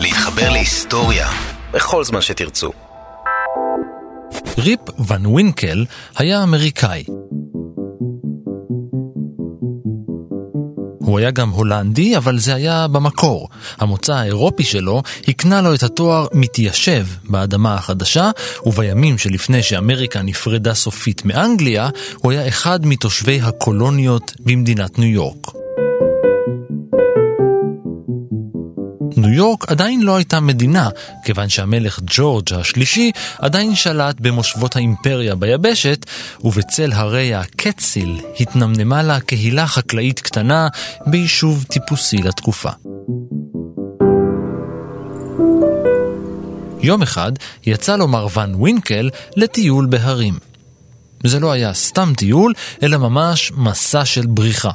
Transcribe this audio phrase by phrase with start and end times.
[0.00, 1.28] להתחבר להיסטוריה
[1.72, 2.72] בכל זמן שתרצו.
[4.58, 5.84] ריפ ון ווינקל
[6.16, 7.04] היה אמריקאי.
[10.98, 13.48] הוא היה גם הולנדי, אבל זה היה במקור.
[13.78, 18.30] המוצא האירופי שלו הקנה לו את התואר מתיישב באדמה החדשה,
[18.66, 21.88] ובימים שלפני שאמריקה נפרדה סופית מאנגליה,
[22.18, 25.64] הוא היה אחד מתושבי הקולוניות במדינת ניו יורק.
[29.16, 30.88] ניו יורק עדיין לא הייתה מדינה,
[31.24, 36.06] כיוון שהמלך ג'ורג' השלישי עדיין שלט במושבות האימפריה ביבשת,
[36.44, 40.68] ובצל הרי הקציל התנמנמה לה קהילה חקלאית קטנה
[41.06, 42.70] ביישוב טיפוסי לתקופה.
[46.82, 47.32] יום אחד
[47.66, 50.38] יצא לו מרוון ווינקל לטיול בהרים.
[51.24, 54.70] זה לא היה סתם טיול, אלא ממש מסע של בריחה.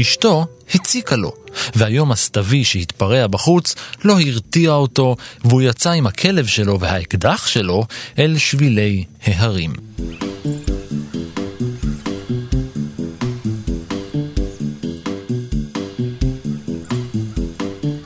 [0.00, 1.32] אשתו הציקה לו,
[1.74, 3.74] והיום הסתווי שהתפרע בחוץ
[4.04, 7.84] לא הרתיע אותו, והוא יצא עם הכלב שלו והאקדח שלו
[8.18, 9.72] אל שבילי ההרים.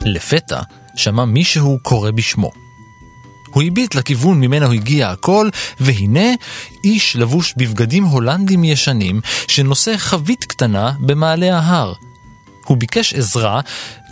[0.05, 0.61] לפתע
[0.95, 2.60] שמע מישהו קורא בשמו.
[3.53, 5.49] הוא הביט לכיוון ממנו הגיע הכל,
[5.79, 6.29] והנה
[6.83, 11.93] איש לבוש בבגדים הולנדים ישנים, שנושא חבית קטנה במעלה ההר.
[12.65, 13.61] הוא ביקש עזרה,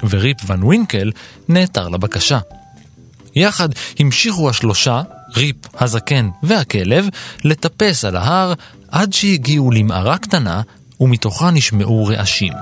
[0.10, 1.12] וריפ ון ווינקל
[1.48, 2.40] נעתר לבקשה.
[3.36, 5.02] יחד המשיכו השלושה,
[5.36, 7.08] ריפ, הזקן והכלב,
[7.44, 8.54] לטפס על ההר
[8.92, 10.62] עד שהגיעו למערה קטנה,
[11.00, 12.54] ומתוכה נשמעו רעשים.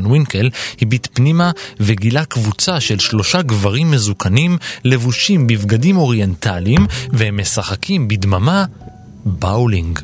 [0.00, 0.50] ון ווינקל
[0.82, 8.64] הביט פנימה וגילה קבוצה של שלושה גברים מזוקנים לבושים בבגדים אוריינטליים והם משחקים בדממה
[9.24, 9.98] באולינג.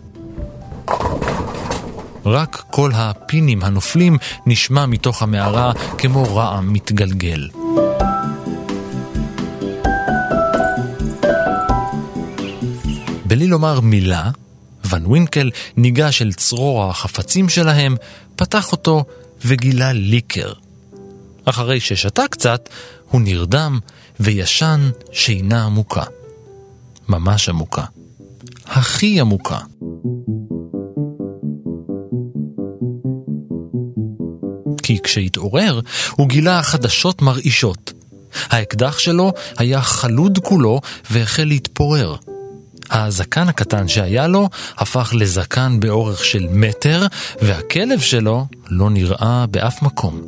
[2.27, 7.49] רק קול הפינים הנופלים נשמע מתוך המערה כמו רעם מתגלגל.
[13.25, 14.31] בלי לומר מילה,
[14.85, 17.97] ון ווינקל ניגש אל צרור החפצים שלהם,
[18.37, 19.05] פתח אותו
[19.47, 20.53] וגילה ליקר.
[21.45, 22.69] אחרי ששתה קצת,
[23.11, 23.79] הוא נרדם
[24.21, 26.03] וישן שינה עמוקה.
[27.09, 27.85] ממש עמוקה.
[28.67, 29.59] הכי עמוקה.
[34.83, 35.81] כי כשהתעורר,
[36.11, 37.93] הוא גילה חדשות מרעישות.
[38.49, 40.81] האקדח שלו היה חלוד כולו
[41.11, 42.17] והחל להתפורר.
[42.91, 44.49] הזקן הקטן שהיה לו
[44.79, 47.07] הפך לזקן באורך של מטר,
[47.43, 50.23] והכלב שלו לא נראה באף מקום.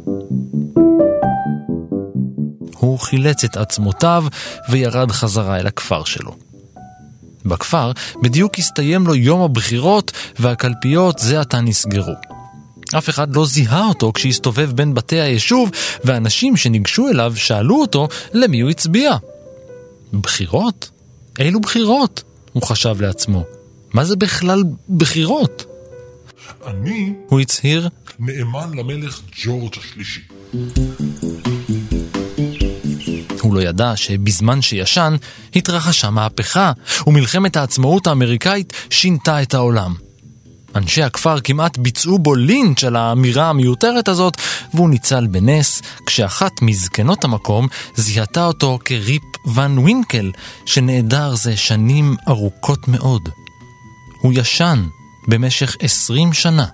[2.79, 4.25] הוא חילץ את עצמותיו
[4.69, 6.37] וירד חזרה אל הכפר שלו.
[7.45, 7.93] בכפר
[8.23, 12.15] בדיוק הסתיים לו יום הבחירות והקלפיות זה עתה נסגרו.
[12.99, 15.71] אף אחד לא זיהה אותו כשהסתובב בין בתי היישוב,
[16.05, 19.17] ואנשים שניגשו אליו שאלו אותו למי הוא הצביע.
[20.13, 20.91] בחירות?
[21.39, 22.23] אילו בחירות?
[22.59, 23.45] הוא חשב לעצמו.
[23.95, 24.65] מה זה בכלל
[24.97, 25.65] בחירות?
[26.67, 27.89] אני, הוא הצהיר,
[28.19, 30.21] נאמן למלך ג'ורג' השלישי.
[33.41, 35.17] הוא לא ידע שבזמן שישן
[35.57, 36.73] התרחשה מהפכה,
[37.07, 39.95] ומלחמת העצמאות האמריקאית שינתה את העולם.
[40.75, 44.37] אנשי הכפר כמעט ביצעו בו לינץ' על האמירה המיותרת הזאת,
[44.75, 49.23] והוא ניצל בנס, כשאחת מזקנות המקום זיהתה אותו כריפ
[49.55, 50.33] ון ווינקל,
[50.67, 53.29] שנעדר זה שנים ארוכות מאוד.
[54.21, 54.85] הוא ישן
[55.29, 56.67] במשך עשרים שנה.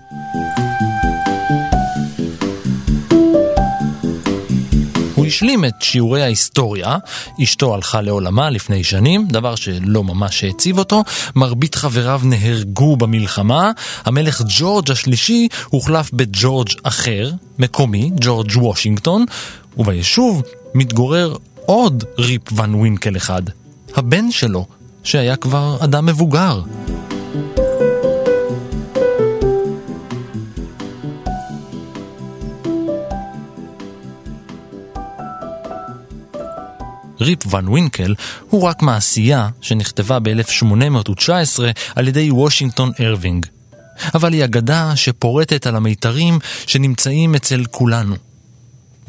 [5.35, 6.97] השלים את שיעורי ההיסטוריה,
[7.43, 11.03] אשתו הלכה לעולמה לפני שנים, דבר שלא ממש העציב אותו,
[11.35, 13.71] מרבית חבריו נהרגו במלחמה,
[14.05, 19.25] המלך ג'ורג' השלישי הוחלף בג'ורג' אחר, מקומי, ג'ורג' וושינגטון,
[19.77, 20.41] וביישוב
[20.73, 21.35] מתגורר
[21.65, 23.43] עוד ריפ ון ווינקל אחד,
[23.95, 24.65] הבן שלו,
[25.03, 26.61] שהיה כבר אדם מבוגר.
[37.25, 38.15] ריפ ון ווינקל
[38.49, 41.59] הוא רק מעשייה שנכתבה ב-1819
[41.95, 43.45] על ידי וושינגטון ארווינג.
[44.13, 48.15] אבל היא אגדה שפורטת על המיתרים שנמצאים אצל כולנו.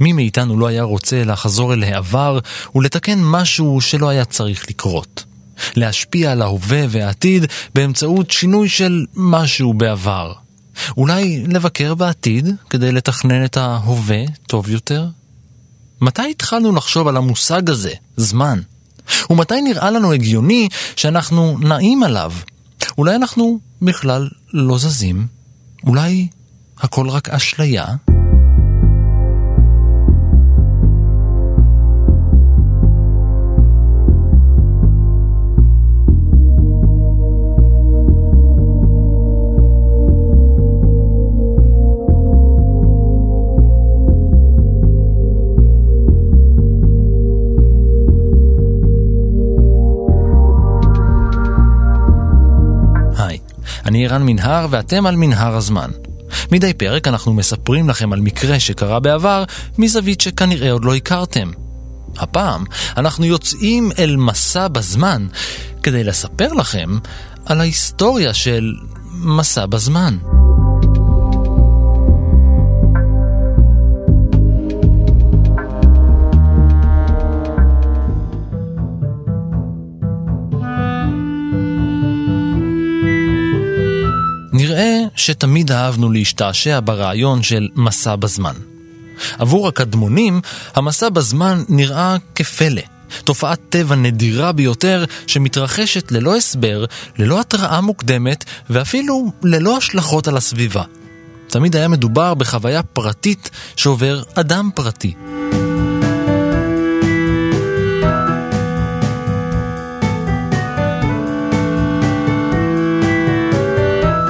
[0.00, 2.38] מי מאיתנו לא היה רוצה לחזור אל העבר
[2.74, 5.24] ולתקן משהו שלא היה צריך לקרות.
[5.76, 10.32] להשפיע על ההווה והעתיד באמצעות שינוי של משהו בעבר.
[10.96, 15.06] אולי לבקר בעתיד כדי לתכנן את ההווה טוב יותר?
[16.00, 18.60] מתי התחלנו לחשוב על המושג הזה, זמן?
[19.30, 22.32] ומתי נראה לנו הגיוני שאנחנו נעים עליו?
[22.98, 25.26] אולי אנחנו בכלל לא זזים?
[25.84, 26.28] אולי
[26.78, 27.86] הכל רק אשליה?
[53.96, 55.90] אני רן מנהר ואתם על מנהר הזמן.
[56.52, 59.44] מדי פרק אנחנו מספרים לכם על מקרה שקרה בעבר
[59.78, 61.50] מזווית שכנראה עוד לא הכרתם.
[62.18, 62.64] הפעם
[62.96, 65.26] אנחנו יוצאים אל מסע בזמן
[65.82, 66.98] כדי לספר לכם
[67.46, 68.74] על ההיסטוריה של
[69.12, 70.18] מסע בזמן.
[84.56, 88.54] נראה שתמיד אהבנו להשתעשע ברעיון של מסע בזמן.
[89.38, 90.40] עבור הקדמונים,
[90.74, 92.82] המסע בזמן נראה כפלא.
[93.24, 96.84] תופעת טבע נדירה ביותר שמתרחשת ללא הסבר,
[97.18, 100.82] ללא התראה מוקדמת ואפילו ללא השלכות על הסביבה.
[101.48, 105.14] תמיד היה מדובר בחוויה פרטית שעובר אדם פרטי.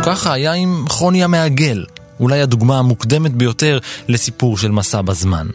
[0.06, 1.85] ככה היה עם חוני המעגל,
[2.20, 5.47] אולי הדוגמה המוקדמת ביותר לסיפור של מסע בזמן.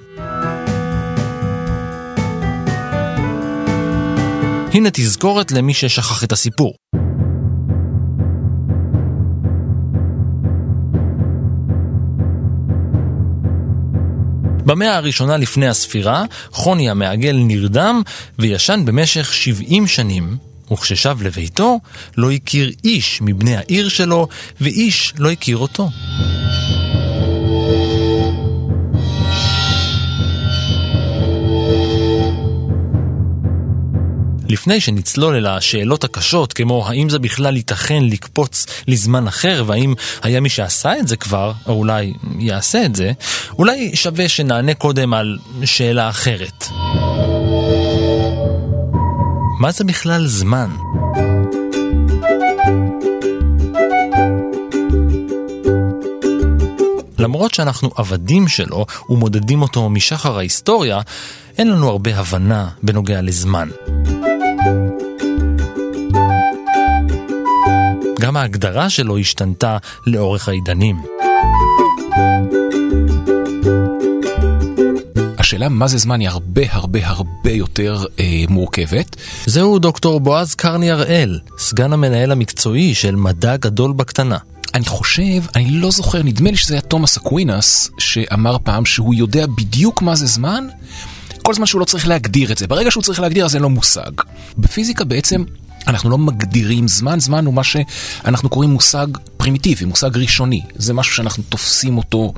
[4.74, 6.74] הנה תזכורת למי ששכח את הסיפור.
[14.66, 18.02] במאה הראשונה לפני הספירה, חוני המעגל נרדם
[18.40, 20.38] וישן במשך 70 שנים,
[20.72, 21.80] וכששב לביתו,
[22.18, 24.28] לא הכיר איש מבני העיר שלו,
[24.62, 25.90] ואיש לא הכיר אותו.
[34.52, 39.94] לפני שנצלול אל השאלות הקשות, כמו האם זה בכלל ייתכן לקפוץ לזמן אחר, והאם
[40.24, 43.12] היה מי שעשה את זה כבר, או אולי יעשה את זה,
[43.60, 46.66] אולי שווה שנענה קודם על שאלה אחרת.
[49.62, 50.70] מה זה בכלל זמן?
[57.20, 61.02] למרות שאנחנו עבדים שלו ומודדים אותו משחר ההיסטוריה,
[61.58, 63.70] אין לנו הרבה הבנה בנוגע לזמן.
[68.20, 70.96] גם ההגדרה שלו השתנתה לאורך העידנים.
[75.52, 79.16] השאלה מה זה זמן היא הרבה הרבה הרבה יותר אה, מורכבת.
[79.46, 84.38] זהו דוקטור בועז קרני הראל, סגן המנהל המקצועי של מדע גדול בקטנה.
[84.74, 89.46] אני חושב, אני לא זוכר, נדמה לי שזה היה תומאס אקווינס, שאמר פעם שהוא יודע
[89.46, 90.68] בדיוק מה זה זמן,
[91.42, 92.68] כל זמן שהוא לא צריך להגדיר את זה.
[92.68, 94.12] ברגע שהוא צריך להגדיר אז אין לו מושג.
[94.58, 95.44] בפיזיקה בעצם
[95.88, 99.08] אנחנו לא מגדירים זמן, זמן הוא מה שאנחנו קוראים מושג
[99.38, 100.62] פרימיטיבי, מושג ראשוני.
[100.76, 102.34] זה משהו שאנחנו תופסים אותו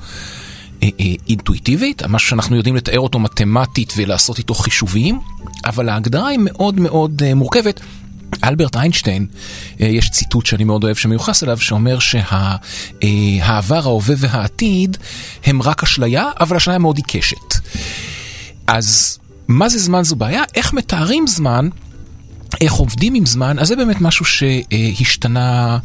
[1.30, 5.20] אינטואיטיבית, משהו שאנחנו יודעים לתאר אותו מתמטית ולעשות איתו חישובים,
[5.66, 7.80] אבל ההגדרה היא מאוד מאוד אה, מורכבת.
[8.44, 9.26] אלברט איינשטיין,
[9.80, 14.98] יש ציטוט שאני מאוד אוהב שמיוחס אליו, שאומר שהעבר, ההווה והעתיד
[15.46, 17.54] הם רק אשליה, אבל אשליה מאוד עיקשת.
[18.68, 20.44] אז מה זה זמן זו בעיה?
[20.56, 21.70] איך מתארים זמן?
[22.62, 23.60] איך עובדים עם זמן?
[23.60, 25.78] אז זה באמת משהו שהשתנה אה,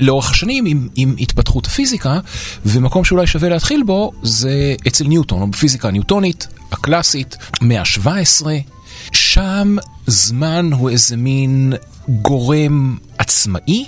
[0.00, 2.20] לאורך השנים עם, עם התפתחות הפיזיקה,
[2.66, 8.46] ומקום שאולי שווה להתחיל בו זה אצל ניוטון, או בפיזיקה הניוטונית, הקלאסית, מאה ה-17.
[9.12, 11.72] שם זמן הוא איזה מין
[12.08, 13.84] גורם עצמאי.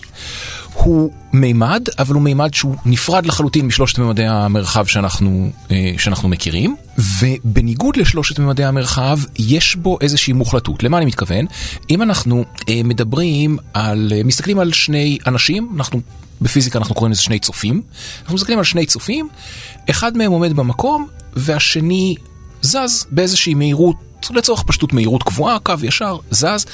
[0.74, 6.76] הוא מימד, אבל הוא מימד שהוא נפרד לחלוטין משלושת ממדי המרחב שאנחנו, אה, שאנחנו מכירים,
[7.20, 10.82] ובניגוד לשלושת ממדי המרחב, יש בו איזושהי מוחלטות.
[10.82, 11.46] למה אני מתכוון?
[11.90, 16.00] אם אנחנו אה, מדברים על, אה, מסתכלים על שני אנשים, אנחנו
[16.40, 17.82] בפיזיקה אנחנו קוראים לזה שני צופים,
[18.22, 19.28] אנחנו מסתכלים על שני צופים,
[19.90, 22.14] אחד מהם עומד במקום והשני
[22.62, 23.96] זז באיזושהי מהירות
[24.30, 26.66] לצורך פשטות מהירות קבועה, קו ישר, זז,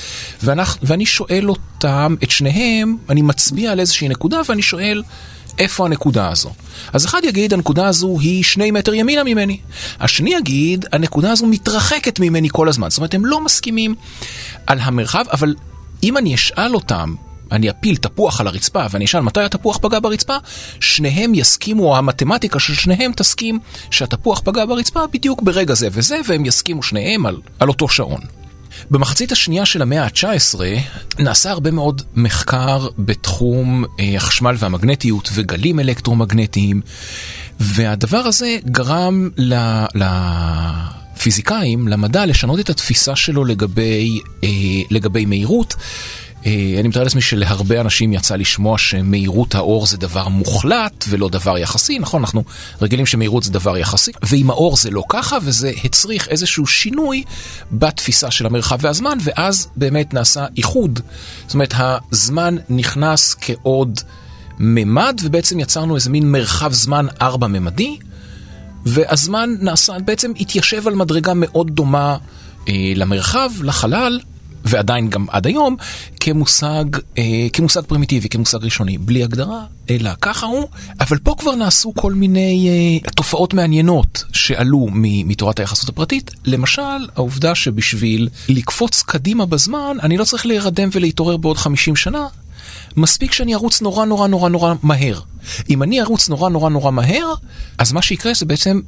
[0.43, 5.03] ואנחנו, ואני שואל אותם, את שניהם, אני מצביע על איזושהי נקודה ואני שואל
[5.59, 6.51] איפה הנקודה הזו.
[6.93, 9.59] אז אחד יגיד, הנקודה הזו היא שני מטר ימינה ממני.
[10.01, 12.91] השני יגיד, הנקודה הזו מתרחקת ממני כל הזמן.
[12.91, 13.95] זאת אומרת, הם לא מסכימים
[14.67, 15.55] על המרחב, אבל
[16.03, 17.15] אם אני אשאל אותם,
[17.55, 20.37] אני אפיל תפוח על הרצפה ואני אשאל מתי התפוח פגע ברצפה,
[20.81, 23.59] שניהם יסכימו, המתמטיקה של שניהם תסכים
[23.91, 28.21] שהתפוח פגע ברצפה בדיוק ברגע זה וזה, והם יסכימו שניהם על, על אותו שעון.
[28.91, 30.61] במחצית השנייה של המאה ה-19
[31.19, 36.81] נעשה הרבה מאוד מחקר בתחום אה, החשמל והמגנטיות וגלים אלקטרומגנטיים,
[37.61, 39.31] והדבר הזה גרם
[41.15, 44.49] לפיזיקאים, למדע, לשנות את התפיסה שלו לגבי, אה,
[44.91, 45.75] לגבי מהירות.
[46.47, 51.59] אה, אני מתאר לעצמי שלהרבה אנשים יצא לשמוע שמהירות האור זה דבר מוחלט ולא דבר
[51.59, 52.21] יחסי, נכון?
[52.21, 52.45] אנחנו
[52.83, 57.25] רגילים שמהירות זה דבר יחסי, ועם האור זה לא ככה, וזה הצריך איזשהו שינוי
[57.73, 61.01] בתפיסה של המרחב והזמן, ואז באמת נעשה איחוד.
[61.47, 61.75] זאת אומרת,
[62.13, 64.01] הזמן נכנס כעוד
[64.59, 67.99] ממד, ובעצם יצרנו איזה מין מרחב זמן ארבע-ממדי,
[68.87, 72.17] והזמן נעשה, בעצם התיישב על מדרגה מאוד דומה
[72.69, 74.21] אה, למרחב, לחלל.
[74.65, 75.77] ועדיין גם עד היום,
[76.21, 76.85] כמושג,
[77.19, 80.69] אה, כמושג פרימיטיבי, כמושג ראשוני, בלי הגדרה, אלא ככה הוא.
[81.01, 86.31] אבל פה כבר נעשו כל מיני אה, תופעות מעניינות שעלו מתורת היחסות הפרטית.
[86.45, 92.27] למשל, העובדה שבשביל לקפוץ קדימה בזמן, אני לא צריך להירדם ולהתעורר בעוד 50 שנה,
[92.97, 95.21] מספיק שאני ארוץ נורא נורא נורא נורא מהר.
[95.71, 97.35] אם אני ארוץ נורא נורא נורא מהר,
[97.79, 98.81] אז מה שיקרה זה בעצם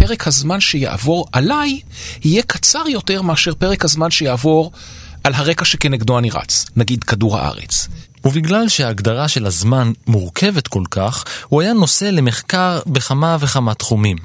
[0.00, 1.80] פרק הזמן שיעבור עליי
[2.24, 4.72] יהיה קצר יותר מאשר פרק הזמן שיעבור
[5.24, 7.88] על הרקע שכנגדו אני רץ, נגיד כדור הארץ.
[8.24, 14.16] ובגלל שההגדרה של הזמן מורכבת כל כך, הוא היה נושא למחקר בכמה וכמה תחומים.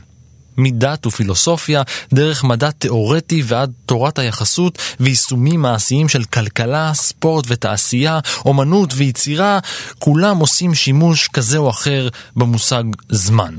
[0.57, 1.81] מדת ופילוסופיה,
[2.13, 9.59] דרך מדע תאורטי ועד תורת היחסות ויישומים מעשיים של כלכלה, ספורט ותעשייה, אומנות ויצירה,
[9.99, 13.55] כולם עושים שימוש כזה או אחר במושג זמן.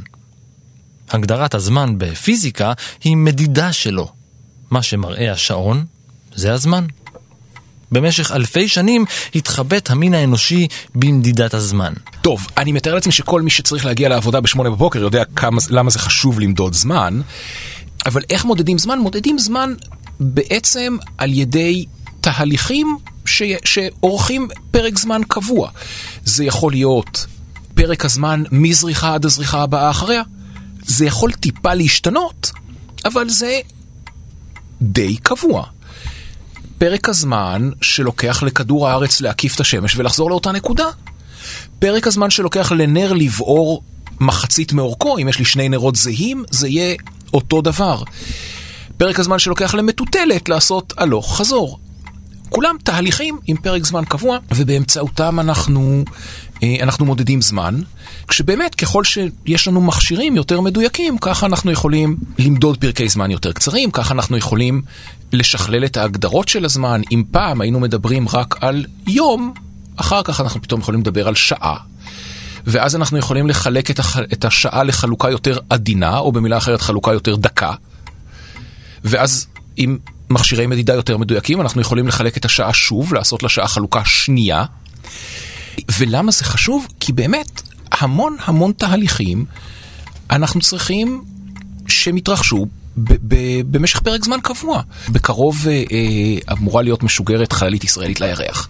[1.10, 2.72] הגדרת הזמן בפיזיקה
[3.04, 4.08] היא מדידה שלו.
[4.70, 5.84] מה שמראה השעון
[6.34, 6.84] זה הזמן.
[7.92, 11.92] במשך אלפי שנים התחבט המין האנושי במדידת הזמן.
[12.22, 15.98] טוב, אני מתאר לעצמי שכל מי שצריך להגיע לעבודה בשמונה בבוקר יודע כמה, למה זה
[15.98, 17.20] חשוב למדוד זמן,
[18.06, 18.98] אבל איך מודדים זמן?
[18.98, 19.75] מודדים זמן
[20.20, 21.84] בעצם על ידי
[22.20, 23.42] תהליכים ש...
[23.64, 25.70] שאורכים פרק זמן קבוע.
[26.25, 27.26] זה יכול להיות
[27.75, 30.22] פרק הזמן מזריחה עד הזריחה הבאה אחריה.
[30.87, 32.50] זה יכול טיפה להשתנות,
[33.05, 33.61] אבל זה
[34.83, 35.64] די קבוע.
[36.78, 40.87] פרק הזמן שלוקח לכדור הארץ להקיף את השמש ולחזור לאותה נקודה.
[41.78, 43.83] פרק הזמן שלוקח לנר לבעור
[44.21, 46.97] מחצית מאורכו, אם יש לי שני נרות זהים, זה יהיה
[47.35, 48.02] אותו דבר.
[48.97, 51.78] פרק הזמן שלוקח למטוטלת לעשות הלוך חזור.
[52.49, 56.05] כולם תהליכים עם פרק זמן קבוע, ובאמצעותם אנחנו,
[56.82, 57.80] אנחנו מודדים זמן,
[58.28, 63.90] כשבאמת ככל שיש לנו מכשירים יותר מדויקים, ככה אנחנו יכולים למדוד פרקי זמן יותר קצרים,
[63.90, 64.82] ככה אנחנו יכולים
[65.32, 67.00] לשכלל את ההגדרות של הזמן.
[67.12, 69.54] אם פעם היינו מדברים רק על יום,
[69.96, 71.76] אחר כך אנחנו פתאום יכולים לדבר על שעה.
[72.66, 74.18] ואז אנחנו יכולים לחלק את, הח...
[74.18, 77.72] את השעה לחלוקה יותר עדינה, או במילה אחרת חלוקה יותר דקה.
[79.04, 79.46] ואז
[79.76, 79.98] עם
[80.30, 84.64] מכשירי מדידה יותר מדויקים, אנחנו יכולים לחלק את השעה שוב, לעשות לשעה חלוקה שנייה.
[85.99, 86.87] ולמה זה חשוב?
[87.00, 89.45] כי באמת, המון המון תהליכים
[90.30, 91.25] אנחנו צריכים
[91.88, 92.66] שהם יתרחשו
[93.71, 94.83] במשך פרק זמן קבוע.
[95.09, 98.68] בקרוב אה, אה, אמורה להיות משוגרת חיילית ישראלית לירח.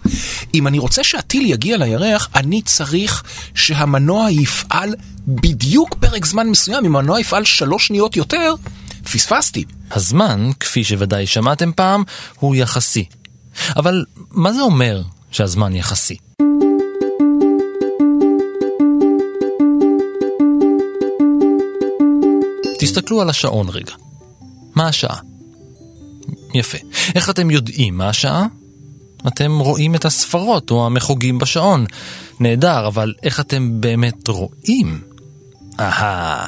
[0.53, 3.23] אם אני רוצה שהטיל יגיע לירח, אני צריך
[3.55, 4.95] שהמנוע יפעל
[5.27, 6.85] בדיוק פרק זמן מסוים.
[6.85, 8.53] אם המנוע יפעל שלוש שניות יותר,
[9.11, 9.65] פספסתי.
[9.91, 12.03] הזמן, כפי שוודאי שמעתם פעם,
[12.35, 13.05] הוא יחסי.
[13.75, 16.17] אבל מה זה אומר שהזמן יחסי?
[22.79, 23.93] תסתכלו על השעון רגע.
[24.75, 25.17] מה השעה?
[26.53, 26.77] יפה.
[27.15, 28.45] איך אתם יודעים מה השעה?
[29.27, 31.85] אתם רואים את הספרות או המחוגים בשעון.
[32.39, 35.01] נהדר, אבל איך אתם באמת רואים?
[35.79, 36.45] אהה.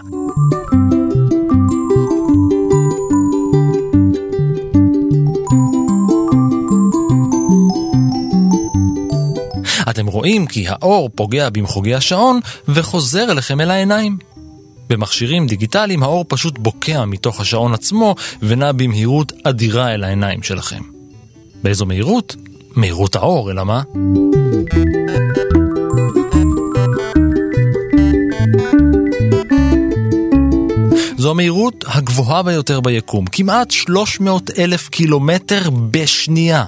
[9.89, 14.17] אתם רואים כי האור פוגע במחוגי השעון וחוזר אליכם אל העיניים.
[14.89, 20.81] במכשירים דיגיטליים האור פשוט בוקע מתוך השעון עצמו ונע במהירות אדירה אל העיניים שלכם.
[21.63, 22.35] באיזו מהירות?
[22.75, 23.81] מהירות האור, אלא מה?
[31.17, 36.65] זו המהירות הגבוהה ביותר ביקום, כמעט 300 אלף קילומטר בשנייה.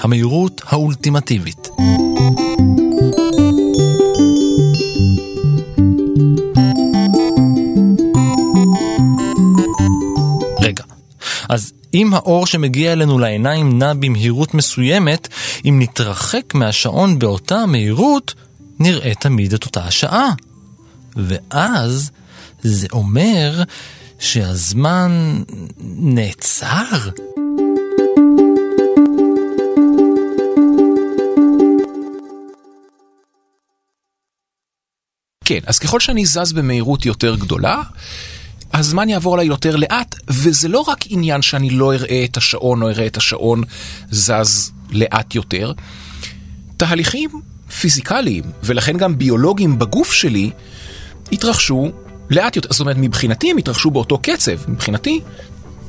[0.00, 1.68] המהירות האולטימטיבית.
[11.48, 15.28] אז אם האור שמגיע אלינו לעיניים נע במהירות מסוימת,
[15.64, 18.34] אם נתרחק מהשעון באותה המהירות,
[18.78, 20.32] נראה תמיד את אותה השעה.
[21.16, 22.10] ואז
[22.62, 23.62] זה אומר
[24.18, 25.42] שהזמן
[25.80, 27.10] נעצר.
[35.44, 37.82] כן, אז ככל שאני זז במהירות יותר גדולה,
[38.74, 42.88] הזמן יעבור עליי יותר לאט, וזה לא רק עניין שאני לא אראה את השעון או
[42.88, 43.62] אראה את השעון
[44.10, 45.72] זז לאט יותר.
[46.76, 47.30] תהליכים
[47.80, 50.50] פיזיקליים, ולכן גם ביולוגיים בגוף שלי,
[51.32, 51.90] התרחשו
[52.30, 52.68] לאט יותר.
[52.72, 54.70] זאת אומרת, מבחינתי הם התרחשו באותו קצב.
[54.70, 55.20] מבחינתי,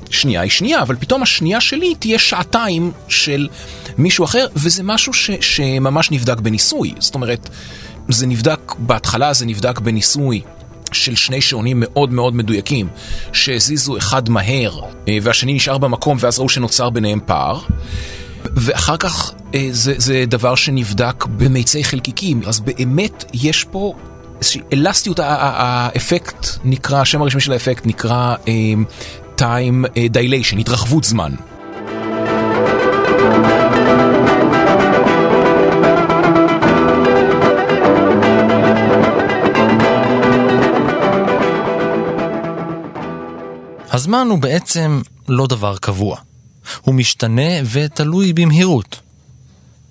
[0.09, 3.47] שנייה היא שנייה, אבל פתאום השנייה שלי תהיה שעתיים של
[3.97, 6.93] מישהו אחר, וזה משהו ש, שממש נבדק בניסוי.
[6.99, 7.49] זאת אומרת,
[8.09, 10.41] זה נבדק, בהתחלה זה נבדק בניסוי.
[10.95, 12.87] של שני שעונים מאוד מאוד מדויקים,
[13.33, 17.59] שהזיזו אחד מהר אה, והשני נשאר במקום ואז ראו שנוצר ביניהם פער.
[18.43, 23.93] ואחר כך אה, זה, זה דבר שנבדק במיצי חלקיקים, אז באמת יש פה
[24.41, 28.73] איזושהי אלסטיות, האפקט נקרא, השם הרשמי של האפקט נקרא אה,
[29.37, 31.31] time dilation, התרחבות זמן.
[43.95, 46.17] הזמן הוא בעצם לא דבר קבוע.
[46.81, 48.99] הוא משתנה ותלוי במהירות.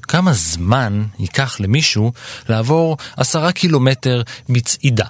[0.02, 2.12] כמה זמן ייקח למישהו
[2.48, 5.04] לעבור עשרה קילומטר בצעידה?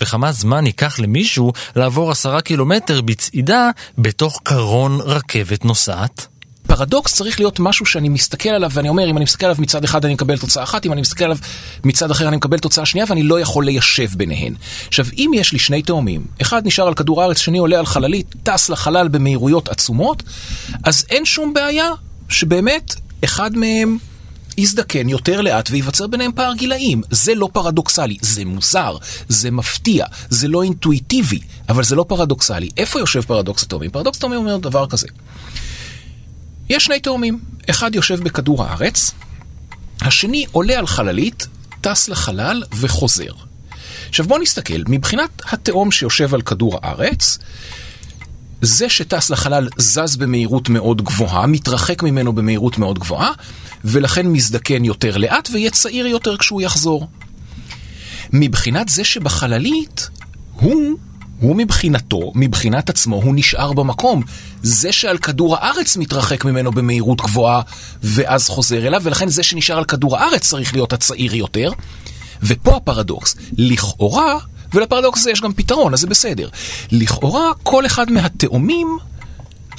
[0.00, 6.26] וכמה זמן ייקח למישהו לעבור עשרה קילומטר בצעידה בתוך קרון רכבת נוסעת?
[6.68, 10.04] פרדוקס צריך להיות משהו שאני מסתכל עליו ואני אומר, אם אני מסתכל עליו מצד אחד
[10.04, 11.38] אני מקבל תוצאה אחת, אם אני מסתכל עליו
[11.84, 14.54] מצד אחר אני מקבל תוצאה שנייה ואני לא יכול ליישב ביניהן.
[14.88, 18.34] עכשיו, אם יש לי שני תאומים, אחד נשאר על כדור הארץ, שני עולה על חללית,
[18.42, 20.22] טס לחלל במהירויות עצומות,
[20.84, 21.90] אז אין שום בעיה
[22.28, 22.94] שבאמת
[23.24, 23.98] אחד מהם
[24.58, 27.02] יזדקן יותר לאט וייווצר ביניהם פער גילאים.
[27.10, 28.96] זה לא פרדוקסלי, זה מוזר,
[29.28, 32.68] זה מפתיע, זה לא אינטואיטיבי, אבל זה לא פרדוקסלי.
[32.76, 33.90] איפה יושב פרדוקס התאומים?
[33.90, 35.08] פרדוקס התאומים אומר דבר כזה.
[36.68, 39.10] יש שני תאומים, אחד יושב בכדור הארץ,
[40.00, 41.46] השני עולה על חללית,
[41.80, 43.32] טס לחלל וחוזר.
[44.08, 47.38] עכשיו בואו נסתכל, מבחינת התאום שיושב על כדור הארץ,
[48.62, 53.32] זה שטס לחלל זז במהירות מאוד גבוהה, מתרחק ממנו במהירות מאוד גבוהה,
[53.84, 57.08] ולכן מזדקן יותר לאט ויהיה צעיר יותר כשהוא יחזור.
[58.32, 60.08] מבחינת זה שבחללית,
[60.52, 60.98] הוא
[61.40, 64.22] הוא מבחינתו, מבחינת עצמו, הוא נשאר במקום.
[64.62, 67.62] זה שעל כדור הארץ מתרחק ממנו במהירות גבוהה
[68.02, 71.72] ואז חוזר אליו, ולכן זה שנשאר על כדור הארץ צריך להיות הצעיר יותר.
[72.42, 73.36] ופה הפרדוקס.
[73.58, 74.38] לכאורה,
[74.74, 76.48] ולפרדוקס הזה יש גם פתרון, אז זה בסדר.
[76.92, 78.98] לכאורה, כל אחד מהתאומים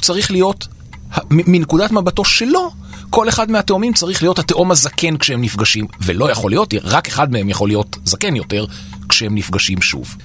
[0.02, 0.67] צריך להיות,
[1.32, 2.72] מנקודת מבטו שלו,
[3.10, 7.50] כל אחד מהתאומים צריך להיות התאום הזקן כשהם נפגשים, ולא יכול להיות, רק אחד מהם
[7.50, 8.65] יכול להיות זקן יותר
[9.10, 10.15] כשהם נפגשים שוב.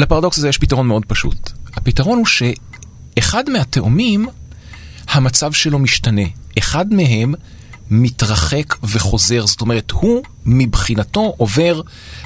[0.00, 1.50] לפרדוקס הזה יש פתרון מאוד פשוט.
[1.74, 4.28] הפתרון הוא שאחד מהתאומים,
[5.08, 6.22] המצב שלו משתנה.
[6.58, 7.34] אחד מהם
[7.90, 9.46] מתרחק וחוזר.
[9.46, 11.80] זאת אומרת, הוא מבחינתו עובר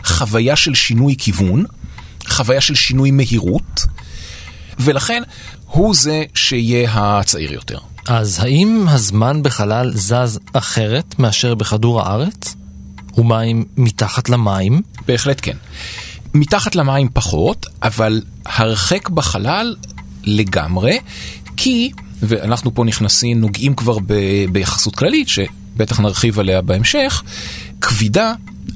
[0.05, 1.65] חוויה של שינוי כיוון,
[2.29, 3.87] חוויה של שינוי מהירות,
[4.79, 5.23] ולכן
[5.67, 7.79] הוא זה שיהיה הצעיר יותר.
[8.09, 12.55] אז האם הזמן בחלל זז אחרת מאשר בכדור הארץ?
[13.19, 14.83] ומים מתחת למים?
[15.07, 15.57] בהחלט כן.
[16.35, 19.77] מתחת למים פחות, אבל הרחק בחלל
[20.25, 20.99] לגמרי,
[21.57, 21.93] כי,
[22.23, 24.15] ואנחנו פה נכנסים, נוגעים כבר ב,
[24.53, 27.23] ביחסות כללית, שבטח נרחיב עליה בהמשך,
[27.81, 28.35] כבידה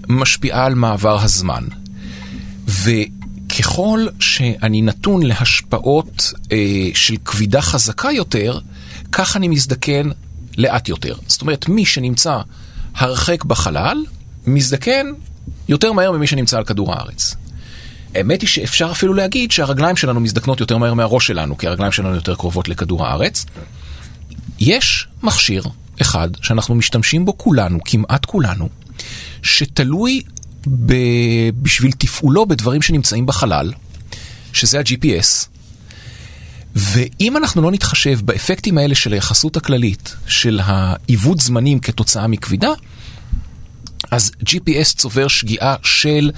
[0.08, 1.64] משפיעה על מעבר הזמן.
[2.68, 8.58] וככל שאני נתון להשפעות אה, של כבידה חזקה יותר,
[9.12, 10.08] כך אני מזדקן
[10.58, 11.14] לאט יותר.
[11.26, 12.38] זאת אומרת, מי שנמצא
[12.94, 14.04] הרחק בחלל,
[14.46, 15.06] מזדקן
[15.68, 17.34] יותר מהר ממי שנמצא על כדור הארץ.
[18.14, 22.14] האמת היא שאפשר אפילו להגיד שהרגליים שלנו מזדקנות יותר מהר מהראש שלנו, כי הרגליים שלנו
[22.14, 23.46] יותר קרובות לכדור הארץ.
[24.60, 25.62] יש מכשיר
[26.00, 28.68] אחד שאנחנו משתמשים בו כולנו, כמעט כולנו,
[29.42, 30.22] שתלוי
[30.86, 30.94] ב...
[31.62, 33.72] בשביל תפעולו בדברים שנמצאים בחלל,
[34.52, 35.46] שזה ה-GPS.
[36.74, 42.70] ואם אנחנו לא נתחשב באפקטים האלה של היחסות הכללית, של העיוות זמנים כתוצאה מכבידה,
[44.10, 46.30] אז GPS צובר שגיאה של,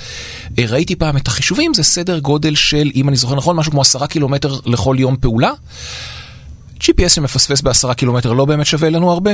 [0.59, 3.81] אה, ראיתי פעם את החישובים, זה סדר גודל של, אם אני זוכר נכון, משהו כמו
[3.81, 5.51] עשרה קילומטר לכל יום פעולה.
[6.81, 9.31] GPS שמפספס בעשרה קילומטר לא באמת שווה לנו הרבה.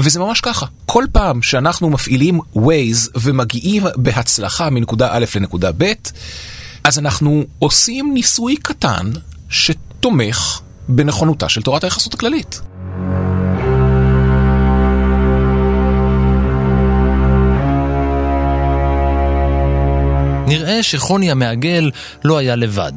[0.00, 5.92] וזה ממש ככה, כל פעם שאנחנו מפעילים Waze ומגיעים בהצלחה מנקודה א' לנקודה ב',
[6.84, 9.10] אז אנחנו עושים ניסוי קטן
[9.48, 12.60] שתומך בנכונותה של תורת היחסות הכללית.
[20.62, 21.90] נראה שחוני המעגל
[22.24, 22.92] לא היה לבד.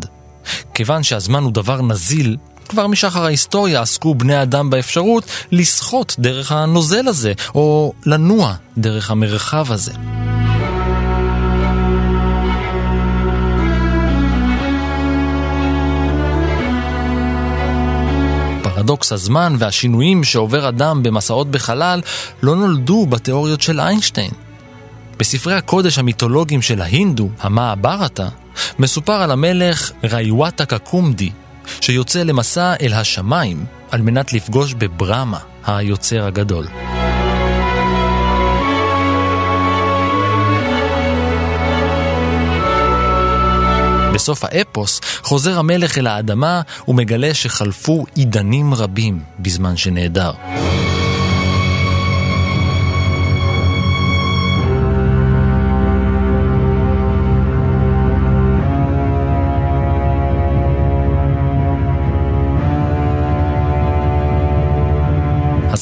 [0.74, 2.38] כיוון שהזמן הוא דבר נזיל,
[2.70, 9.72] כבר משחר ההיסטוריה עסקו בני אדם באפשרות לסחוט דרך הנוזל הזה, או לנוע דרך המרחב
[9.72, 9.92] הזה.
[18.64, 22.02] פרדוקס הזמן והשינויים שעובר אדם במסעות בחלל
[22.44, 24.45] לא נולדו בתיאוריות של איינשטיין.
[25.18, 28.28] בספרי הקודש המיתולוגיים של ההינדו, המאברטה,
[28.80, 31.30] מסופר על המלך ראיוואטה קקומדי,
[31.82, 36.66] שיוצא למסע אל השמיים על מנת לפגוש בברמה, היוצר הגדול.
[44.14, 50.32] בסוף האפוס חוזר המלך אל האדמה ומגלה שחלפו עידנים רבים בזמן שנעדר.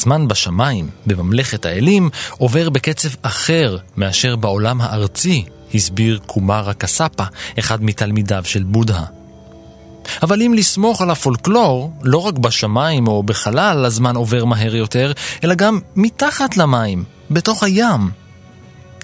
[0.04, 7.24] הזמן בשמיים, בממלכת האלים, עובר בקצב אחר מאשר בעולם הארצי, הסביר קומרה קסאפה,
[7.60, 9.06] אחד מתלמידיו של בודהה.
[10.24, 15.12] אבל אם לסמוך על הפולקלור, לא רק בשמיים או בחלל הזמן עובר מהר יותר,
[15.44, 18.12] אלא גם מתחת למים, בתוך הים.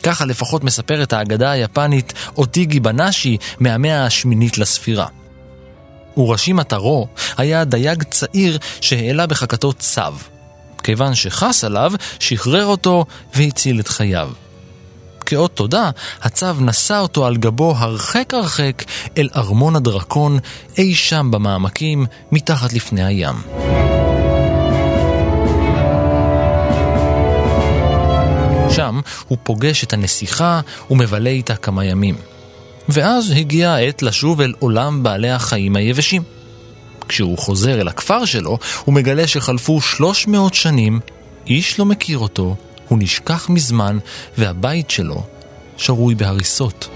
[0.04, 5.08] ככה לפחות מספרת האגדה היפנית אוטיגי בנאשי מהמאה השמינית לספירה.
[6.18, 7.08] אורשי מטרו
[7.38, 10.39] היה דייג צעיר שהעלה בחכתו צו.
[10.84, 14.30] כיוון שחס עליו, שחרר אותו והציל את חייו.
[15.26, 15.90] כאות תודה,
[16.22, 18.84] הצב נשא אותו על גבו הרחק הרחק
[19.18, 20.40] אל ארמון הדרקון
[20.78, 23.36] אי שם במעמקים מתחת לפני הים.
[28.70, 32.16] שם הוא פוגש את הנסיכה ומבלה איתה כמה ימים.
[32.90, 36.39] ואז הגיעה העת לשוב אל עולם בעלי החיים היבשים.
[37.10, 41.00] כשהוא חוזר אל הכפר שלו, הוא מגלה שחלפו 300 שנים,
[41.48, 42.56] איש לא מכיר אותו,
[42.88, 43.98] הוא נשכח מזמן,
[44.38, 45.24] והבית שלו
[45.78, 46.90] שרוי בהריסות.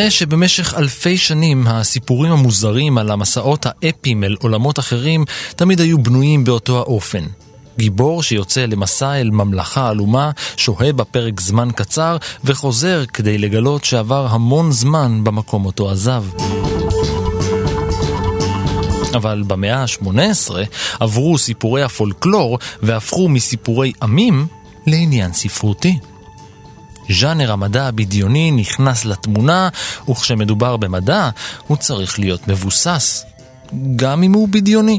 [0.00, 5.24] נראה שבמשך אלפי שנים הסיפורים המוזרים על המסעות האפיים אל עולמות אחרים
[5.56, 7.24] תמיד היו בנויים באותו האופן.
[7.78, 14.72] גיבור שיוצא למסע אל ממלכה עלומה, שוהה בפרק זמן קצר וחוזר כדי לגלות שעבר המון
[14.72, 16.24] זמן במקום אותו עזב.
[19.14, 20.50] אבל במאה ה-18
[21.00, 24.46] עברו סיפורי הפולקלור והפכו מסיפורי עמים
[24.86, 25.98] לעניין ספרותי.
[27.10, 29.68] ז'אנר המדע הבדיוני נכנס לתמונה,
[30.08, 31.30] וכשמדובר במדע,
[31.66, 33.24] הוא צריך להיות מבוסס,
[33.96, 34.98] גם אם הוא בדיוני.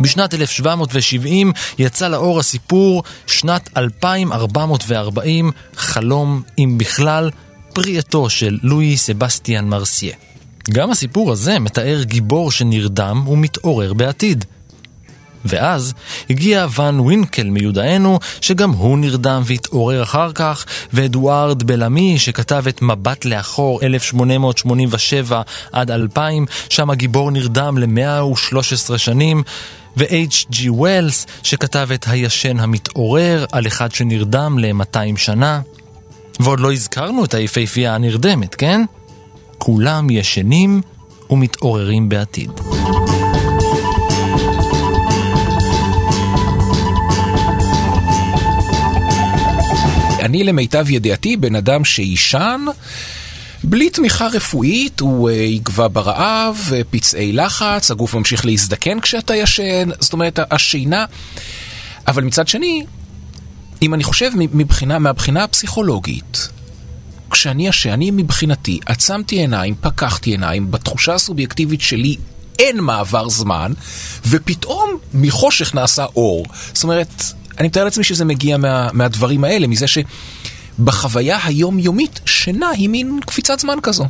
[0.00, 7.30] בשנת 1770 יצא לאור הסיפור שנת 2440, חלום, אם בכלל,
[7.72, 10.29] פרי של לואי סבסטיאן מרסיה.
[10.70, 14.44] גם הסיפור הזה מתאר גיבור שנרדם ומתעורר בעתיד.
[15.44, 15.94] ואז
[16.30, 23.24] הגיע ואן ווינקל מיודענו, שגם הוא נרדם והתעורר אחר כך, ואדוארד בלעמי, שכתב את מבט
[23.24, 25.42] לאחור 1887
[25.72, 29.42] עד 2000, שם הגיבור נרדם ל-113 שנים,
[29.96, 30.56] ו-H.G.
[30.68, 35.60] ווילס, שכתב את הישן המתעורר על אחד שנרדם ל-200 שנה.
[36.40, 38.84] ועוד לא הזכרנו את היפהפייה הנרדמת, כן?
[39.60, 40.80] כולם ישנים
[41.30, 42.50] ומתעוררים בעתיד.
[50.20, 52.64] אני למיטב ידיעתי בן אדם שיישן
[53.64, 60.12] בלי תמיכה רפואית, הוא uh, יגבה ברעב, פצעי לחץ, הגוף ממשיך להזדקן כשאתה ישן, זאת
[60.12, 61.04] אומרת השינה.
[62.06, 62.84] אבל מצד שני,
[63.82, 66.48] אם אני חושב מבחינה, מהבחינה הפסיכולוגית,
[67.30, 72.16] כשאני ישן, אני מבחינתי עצמתי עיניים, פקחתי עיניים, בתחושה הסובייקטיבית שלי
[72.58, 73.72] אין מעבר זמן,
[74.26, 76.46] ופתאום מחושך נעשה אור.
[76.74, 77.22] זאת אומרת,
[77.58, 83.58] אני מתאר לעצמי שזה מגיע מה, מהדברים האלה, מזה שבחוויה היומיומית שינה היא מין קפיצת
[83.60, 84.04] זמן כזו.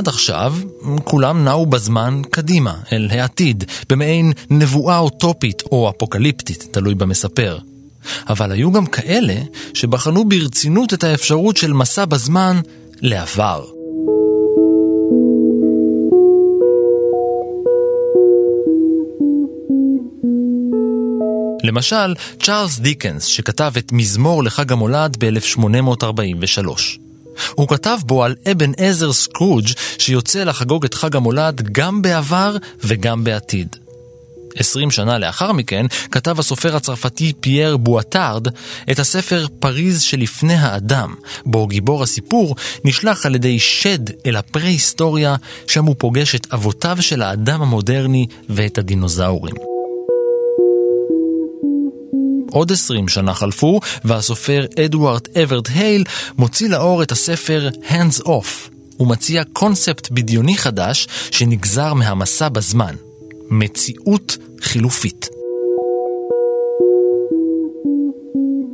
[0.00, 0.54] עד עכשיו
[1.04, 7.58] כולם נעו בזמן קדימה, אל העתיד, במעין נבואה אוטופית או אפוקליפטית, תלוי במספר.
[8.28, 9.34] אבל היו גם כאלה
[9.74, 12.60] שבחנו ברצינות את האפשרות של מסע בזמן
[13.00, 13.64] לעבר.
[21.64, 26.99] למשל, צ'ארלס דיקנס, שכתב את מזמור לחג המולד ב-1843.
[27.54, 33.76] הוא כתב בו על אבנעזר סקרוג' שיוצא לחגוג את חג המולד גם בעבר וגם בעתיד.
[34.56, 38.46] עשרים שנה לאחר מכן כתב הסופר הצרפתי פייר בואטארד
[38.90, 41.14] את הספר פריז שלפני האדם,
[41.46, 47.22] בו גיבור הסיפור נשלח על ידי שד אל הפרה-היסטוריה, שם הוא פוגש את אבותיו של
[47.22, 49.69] האדם המודרני ואת הדינוזאורים.
[52.50, 56.04] עוד עשרים שנה חלפו, והסופר אדוארד אוורט הייל
[56.38, 58.70] מוציא לאור את הספר Hands Off.
[58.96, 62.94] הוא מציע קונספט בדיוני חדש שנגזר מהמסע בזמן.
[63.50, 65.28] מציאות חילופית.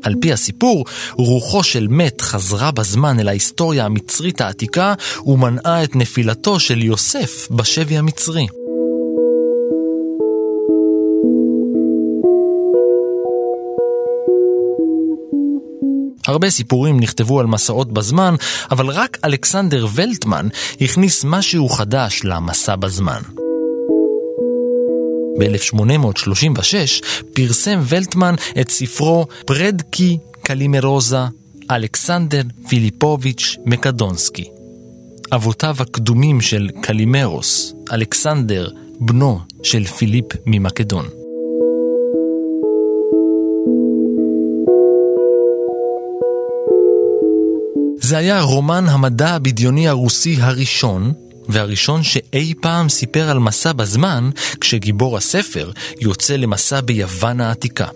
[0.03, 4.95] על פי הסיפור, רוחו של מת חזרה בזמן אל ההיסטוריה המצרית העתיקה
[5.27, 8.47] ומנעה את נפילתו של יוסף בשבי המצרי.
[16.27, 18.35] הרבה סיפורים נכתבו על מסעות בזמן,
[18.71, 20.49] אבל רק אלכסנדר ולטמן
[20.81, 23.21] הכניס משהו חדש למסע בזמן.
[25.39, 31.21] ב-1836 פרסם ולטמן את ספרו פרדקי קלימרוזה
[31.71, 34.45] אלכסנדר פיליפוביץ' מקדונסקי.
[35.33, 38.69] אבותיו הקדומים של קלימרוס, אלכסנדר,
[39.01, 41.26] בנו של פיליפ ממקדון.
[48.07, 51.13] זה היה רומן המדע הבדיוני הרוסי הראשון,
[51.49, 57.87] והראשון שאי פעם סיפר על מסע בזמן, כשגיבור הספר יוצא למסע ביוון העתיקה.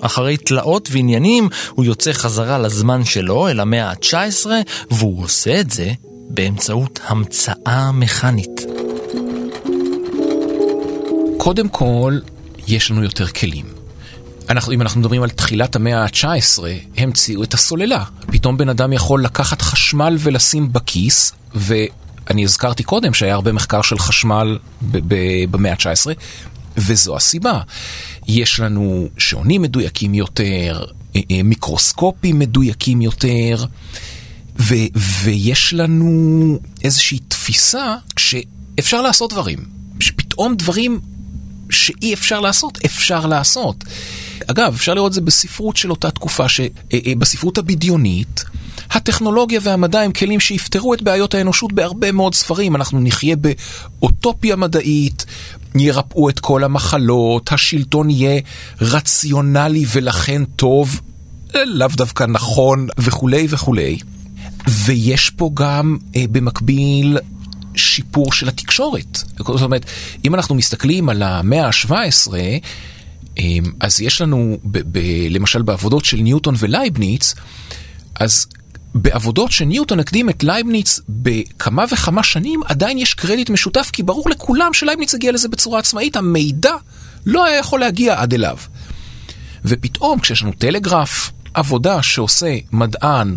[0.00, 4.46] אחרי תלאות ועניינים, הוא יוצא חזרה לזמן שלו, אל המאה ה-19,
[4.90, 5.92] והוא עושה את זה
[6.28, 8.60] באמצעות המצאה מכנית.
[11.36, 12.18] קודם כל,
[12.66, 13.75] יש לנו יותר כלים.
[14.50, 16.62] אנחנו, אם אנחנו מדברים על תחילת המאה ה-19,
[16.96, 18.04] המציאו את הסוללה.
[18.26, 23.98] פתאום בן אדם יכול לקחת חשמל ולשים בכיס, ואני הזכרתי קודם שהיה הרבה מחקר של
[23.98, 24.58] חשמל
[25.50, 26.10] במאה ה-19,
[26.76, 27.60] וזו הסיבה.
[28.28, 30.84] יש לנו שעונים מדויקים יותר,
[31.16, 33.64] אה, אה, מיקרוסקופים מדויקים יותר,
[34.58, 39.58] ו, ויש לנו איזושהי תפיסה שאפשר לעשות דברים.
[40.00, 41.00] שפתאום דברים
[41.70, 43.84] שאי אפשר לעשות, אפשר לעשות.
[44.46, 48.44] אגב, אפשר לראות את זה בספרות של אותה תקופה, שבספרות אה, הבדיונית,
[48.90, 52.76] הטכנולוגיה והמדע הם כלים שיפתרו את בעיות האנושות בהרבה מאוד ספרים.
[52.76, 55.24] אנחנו נחיה באוטופיה מדעית,
[55.74, 58.40] ירפאו את כל המחלות, השלטון יהיה
[58.80, 61.00] רציונלי ולכן טוב,
[61.54, 63.98] אה, לאו דווקא נכון וכולי וכולי.
[64.68, 67.18] ויש פה גם אה, במקביל
[67.76, 69.18] שיפור של התקשורת.
[69.38, 69.84] זאת אומרת,
[70.24, 72.38] אם אנחנו מסתכלים על המאה ה-17, אמ,
[73.80, 77.34] אז יש לנו, ב- ב- למשל בעבודות של ניוטון ולייבניץ,
[78.20, 78.46] אז
[78.94, 84.72] בעבודות שניוטון הקדים את לייבניץ בכמה וכמה שנים, עדיין יש קרדיט משותף, כי ברור לכולם
[84.72, 86.74] שלייבניץ הגיע לזה בצורה עצמאית, המידע
[87.26, 88.56] לא היה יכול להגיע עד אליו.
[89.64, 93.36] ופתאום כשיש לנו טלגרף, עבודה שעושה מדען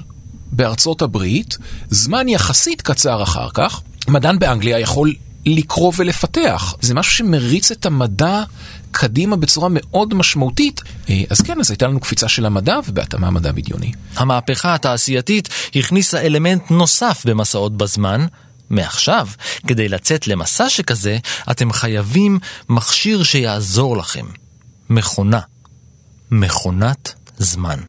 [0.52, 1.58] בארצות הברית,
[1.90, 5.14] זמן יחסית קצר אחר כך, מדען באנגליה יכול
[5.46, 6.76] לקרוא ולפתח.
[6.82, 8.44] זה משהו שמריץ את המדע
[8.92, 10.82] קדימה בצורה מאוד משמעותית.
[11.10, 13.92] אה, אז כן, אז הייתה לנו קפיצה של המדע ובהתאמה מדע בדיוני.
[14.16, 18.26] המהפכה התעשייתית הכניסה אלמנט נוסף במסעות בזמן.
[18.70, 19.28] מעכשיו,
[19.68, 21.18] כדי לצאת למסע שכזה,
[21.52, 24.26] אתם חייבים מכשיר שיעזור לכם.
[24.90, 25.40] מכונה.
[26.32, 27.89] מכונת זמן.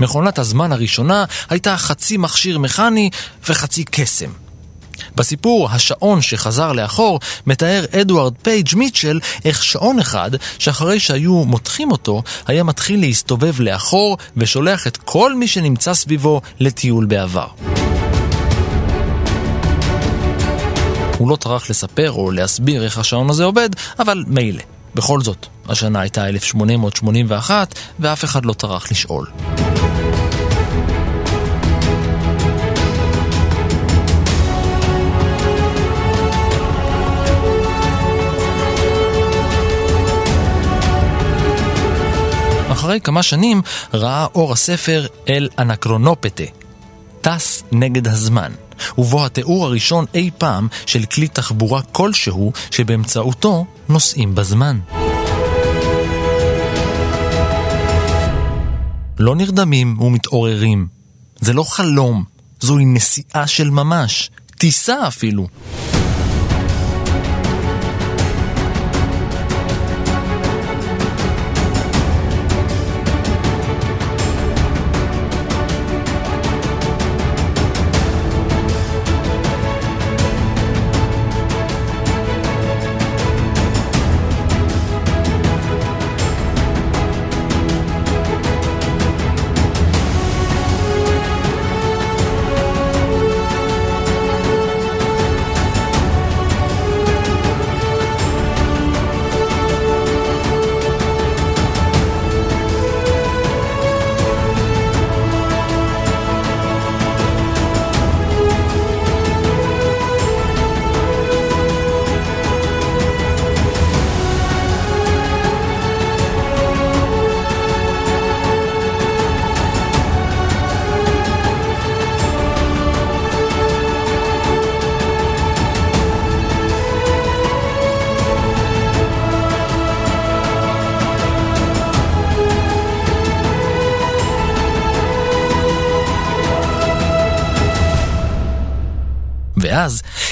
[0.00, 3.10] מכונת הזמן הראשונה הייתה חצי מכשיר מכני
[3.48, 4.30] וחצי קסם.
[5.16, 12.22] בסיפור "השעון שחזר לאחור" מתאר אדוארד פייג' מיטשל איך שעון אחד, שאחרי שהיו מותחים אותו,
[12.46, 17.46] היה מתחיל להסתובב לאחור ושולח את כל מי שנמצא סביבו לטיול בעבר.
[21.18, 24.62] הוא לא טרח לספר או להסביר איך השעון הזה עובד, אבל מילא.
[24.94, 29.26] בכל זאת, השנה הייתה 1881 ואף אחד לא טרח לשאול.
[42.88, 43.62] ואחרי כמה שנים
[43.94, 46.44] ראה אור הספר אל אנקרונופטה,
[47.20, 48.52] טס נגד הזמן,
[48.98, 54.78] ובו התיאור הראשון אי פעם של כלי תחבורה כלשהו שבאמצעותו נוסעים בזמן.
[59.18, 60.86] לא נרדמים ומתעוררים.
[61.40, 62.24] זה לא חלום,
[62.60, 65.46] זוהי נסיעה של ממש, טיסה אפילו.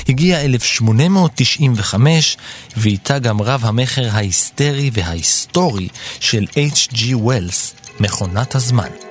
[0.08, 2.36] הגיע 1895,
[2.76, 5.88] ואיתה גם רב המכר ההיסטרי וההיסטורי
[6.20, 6.98] של H.G.
[7.12, 9.05] וולס, מכונת הזמן.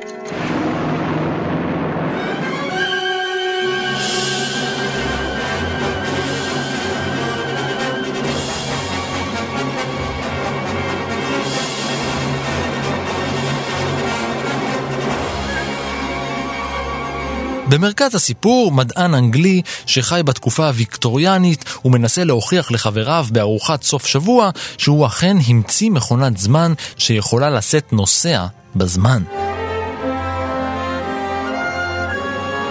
[17.75, 25.37] במרכז הסיפור מדען אנגלי שחי בתקופה הוויקטוריאנית ומנסה להוכיח לחבריו בארוחת סוף שבוע שהוא אכן
[25.47, 29.23] המציא מכונת זמן שיכולה לשאת נוסע בזמן.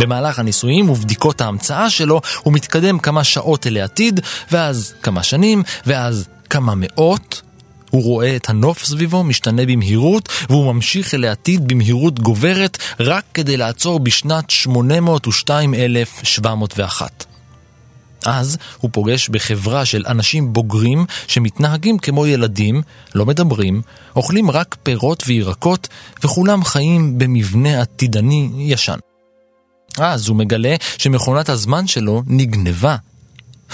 [0.01, 4.21] במהלך הניסויים ובדיקות ההמצאה שלו הוא מתקדם כמה שעות אל העתיד,
[4.53, 7.43] ואז כמה שנים, ואז כמה מאות,
[7.95, 13.57] הוא רואה את הנוף סביבו משתנה במהירות, והוא ממשיך אל העתיד במהירות גוברת, רק כדי
[13.57, 17.25] לעצור בשנת 802,701.
[18.27, 22.83] אז הוא פוגש בחברה של אנשים בוגרים שמתנהגים כמו ילדים,
[23.15, 23.83] לא מדברים,
[24.17, 25.89] אוכלים רק פירות וירקות,
[26.25, 28.99] וכולם חיים במבנה עתידני ישן.
[29.99, 32.97] אז הוא מגלה שמכונת הזמן שלו נגנבה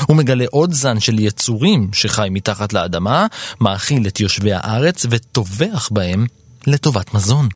[0.06, 3.26] הוא מגלה עוד זן של יצורים שחי מתחת לאדמה,
[3.60, 6.26] מאכיל את יושבי הארץ וטובח בהם
[6.66, 7.48] לטובת מזון.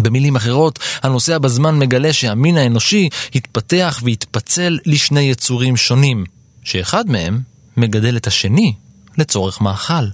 [0.00, 6.24] במילים אחרות, הנוסע בזמן מגלה שהמין האנושי התפתח והתפצל לשני יצורים שונים,
[6.64, 7.40] שאחד מהם
[7.76, 8.74] מגדל את השני
[9.18, 10.06] לצורך מאכל.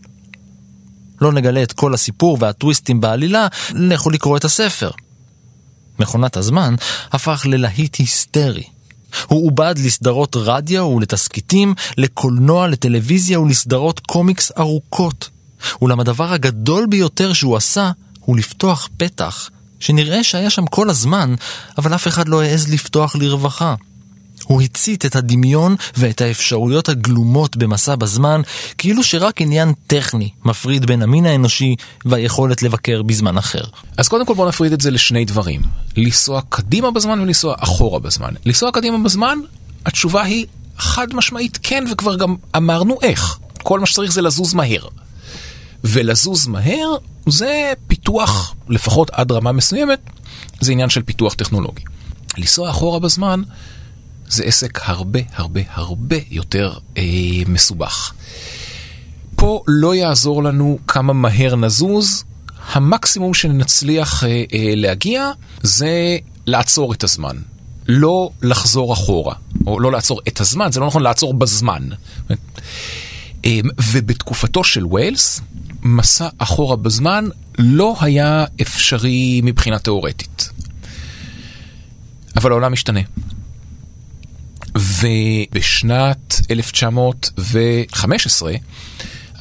[1.21, 4.91] לא נגלה את כל הסיפור והטוויסטים בעלילה, לכו לקרוא את הספר.
[5.99, 6.75] מכונת הזמן
[7.13, 8.65] הפך ללהיט היסטרי,
[9.27, 15.29] הוא עובד לסדרות רדיו ולתסכיתים, לקולנוע, לטלוויזיה ולסדרות קומיקס ארוכות.
[15.83, 21.35] אולם הדבר הגדול ביותר שהוא עשה הוא לפתוח פתח, שנראה שהיה שם כל הזמן,
[21.79, 23.75] אבל אף אחד לא העז לפתוח לרווחה.
[24.45, 28.41] הוא הצית את הדמיון ואת האפשרויות הגלומות במסע בזמן,
[28.79, 33.63] כאילו שרק עניין טכני מפריד בין המין האנושי והיכולת לבקר בזמן אחר.
[33.97, 35.61] אז קודם כל בוא נפריד את זה לשני דברים.
[35.97, 38.35] לנסוע קדימה בזמן ולנסוע אחורה בזמן.
[38.45, 39.39] לנסוע קדימה בזמן,
[39.87, 40.47] התשובה היא
[40.79, 43.39] חד משמעית כן, וכבר גם אמרנו איך.
[43.63, 44.87] כל מה שצריך זה לזוז מהר.
[45.85, 46.97] ולזוז מהר
[47.29, 50.01] זה פיתוח, לפחות עד רמה מסוימת,
[50.61, 51.83] זה עניין של פיתוח טכנולוגי.
[52.39, 53.43] לנסוע אחורה בזמן
[54.33, 57.03] זה עסק הרבה הרבה הרבה יותר אה,
[57.47, 58.13] מסובך.
[59.37, 62.25] פה לא יעזור לנו כמה מהר נזוז,
[62.73, 65.31] המקסימום שנצליח אה, אה, להגיע
[65.63, 67.37] זה לעצור את הזמן.
[67.89, 69.35] לא לחזור אחורה,
[69.67, 71.89] או לא לעצור את הזמן, זה לא נכון לעצור בזמן.
[73.45, 73.61] אה,
[73.93, 75.41] ובתקופתו של ווילס,
[75.83, 77.29] מסע אחורה בזמן
[77.59, 80.51] לא היה אפשרי מבחינה תאורטית.
[82.37, 83.01] אבל העולם משתנה.
[84.75, 88.53] ובשנת 1915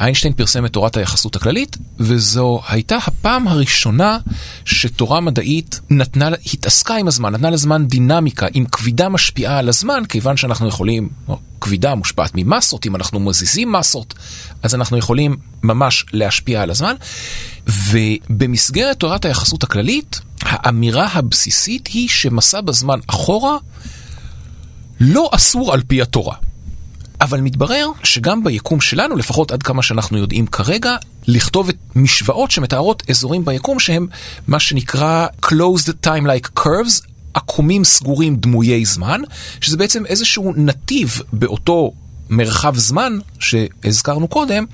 [0.01, 4.17] איינשטיין פרסם את תורת היחסות הכללית, וזו הייתה הפעם הראשונה
[4.65, 10.37] שתורה מדעית נתנה, התעסקה עם הזמן, נתנה לזמן דינמיקה, אם כבידה משפיעה על הזמן, כיוון
[10.37, 14.13] שאנחנו יכולים, או כבידה מושפעת ממסות, אם אנחנו מזיזים מסות,
[14.63, 16.95] אז אנחנו יכולים ממש להשפיע על הזמן.
[17.67, 23.57] ובמסגרת תורת היחסות הכללית, האמירה הבסיסית היא שמסע בזמן אחורה
[25.03, 26.35] לא אסור על פי התורה.
[27.21, 30.95] אבל מתברר שגם ביקום שלנו, לפחות עד כמה שאנחנו יודעים כרגע,
[31.27, 34.07] לכתוב את משוואות שמתארות אזורים ביקום שהם
[34.47, 39.21] מה שנקרא closed time-like curves, עקומים סגורים דמויי זמן,
[39.61, 41.91] שזה בעצם איזשהו נתיב באותו
[42.29, 44.65] מרחב זמן שהזכרנו קודם,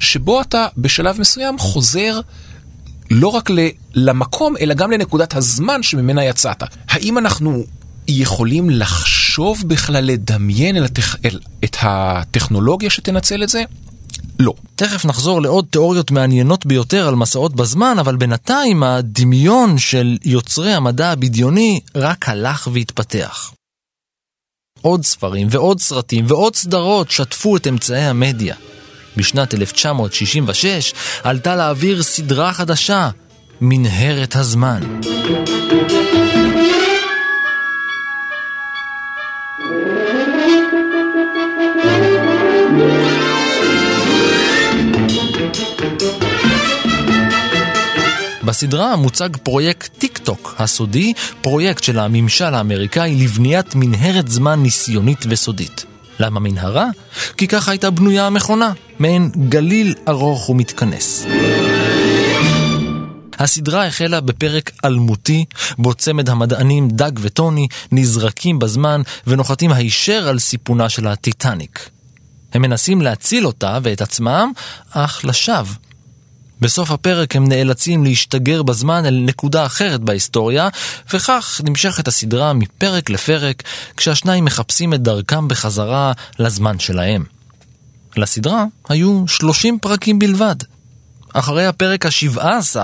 [0.00, 2.20] שבו אתה בשלב מסוים חוזר
[3.10, 3.50] לא רק
[3.94, 6.62] למקום, אלא גם לנקודת הזמן שממנה יצאת.
[6.88, 7.64] האם אנחנו
[8.08, 9.23] יכולים לחשוב
[9.64, 11.16] בכלל לדמיין אל התכ...
[11.24, 11.40] אל...
[11.64, 13.62] את הטכנולוגיה שתנצל את זה?
[14.38, 14.54] לא.
[14.74, 21.10] תכף נחזור לעוד תיאוריות מעניינות ביותר על מסעות בזמן, אבל בינתיים הדמיון של יוצרי המדע
[21.10, 23.52] הבדיוני רק הלך והתפתח.
[24.80, 28.54] עוד ספרים ועוד סרטים ועוד סדרות שטפו את אמצעי המדיה.
[29.16, 33.10] בשנת 1966 עלתה לאוויר סדרה חדשה,
[33.60, 35.00] מנהרת הזמן.
[48.44, 55.84] בסדרה מוצג פרויקט טיק טוק הסודי, פרויקט של הממשל האמריקאי לבניית מנהרת זמן ניסיונית וסודית.
[56.20, 56.88] למה מנהרה?
[57.36, 61.26] כי ככה הייתה בנויה המכונה, מעין גליל ארוך ומתכנס.
[63.38, 65.44] הסדרה החלה בפרק אלמותי,
[65.78, 71.90] בו צמד המדענים דג וטוני נזרקים בזמן ונוחתים הישר על סיפונה של הטיטניק.
[72.52, 74.52] הם מנסים להציל אותה ואת עצמם,
[74.90, 75.74] אך לשווא.
[76.60, 80.68] בסוף הפרק הם נאלצים להשתגר בזמן אל נקודה אחרת בהיסטוריה,
[81.12, 83.62] וכך נמשכת הסדרה מפרק לפרק,
[83.96, 87.24] כשהשניים מחפשים את דרכם בחזרה לזמן שלהם.
[88.16, 90.56] לסדרה היו 30 פרקים בלבד.
[91.32, 92.76] אחרי הפרק ה-17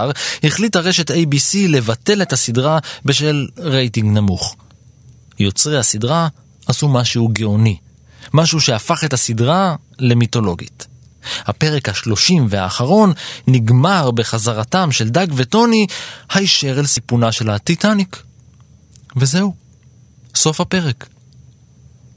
[0.45, 4.57] החליטה רשת ABC לבטל את הסדרה בשל רייטינג נמוך.
[5.39, 6.29] יוצרי הסדרה
[6.67, 7.77] עשו משהו גאוני,
[8.35, 10.87] משהו שהפך את הסדרה למיתולוגית.
[11.47, 13.13] הפרק השלושים והאחרון
[13.47, 15.87] נגמר בחזרתם של דג וטוני
[16.33, 18.23] הישר אל סיפונה של הטיטניק.
[19.17, 19.55] וזהו,
[20.35, 21.07] סוף הפרק.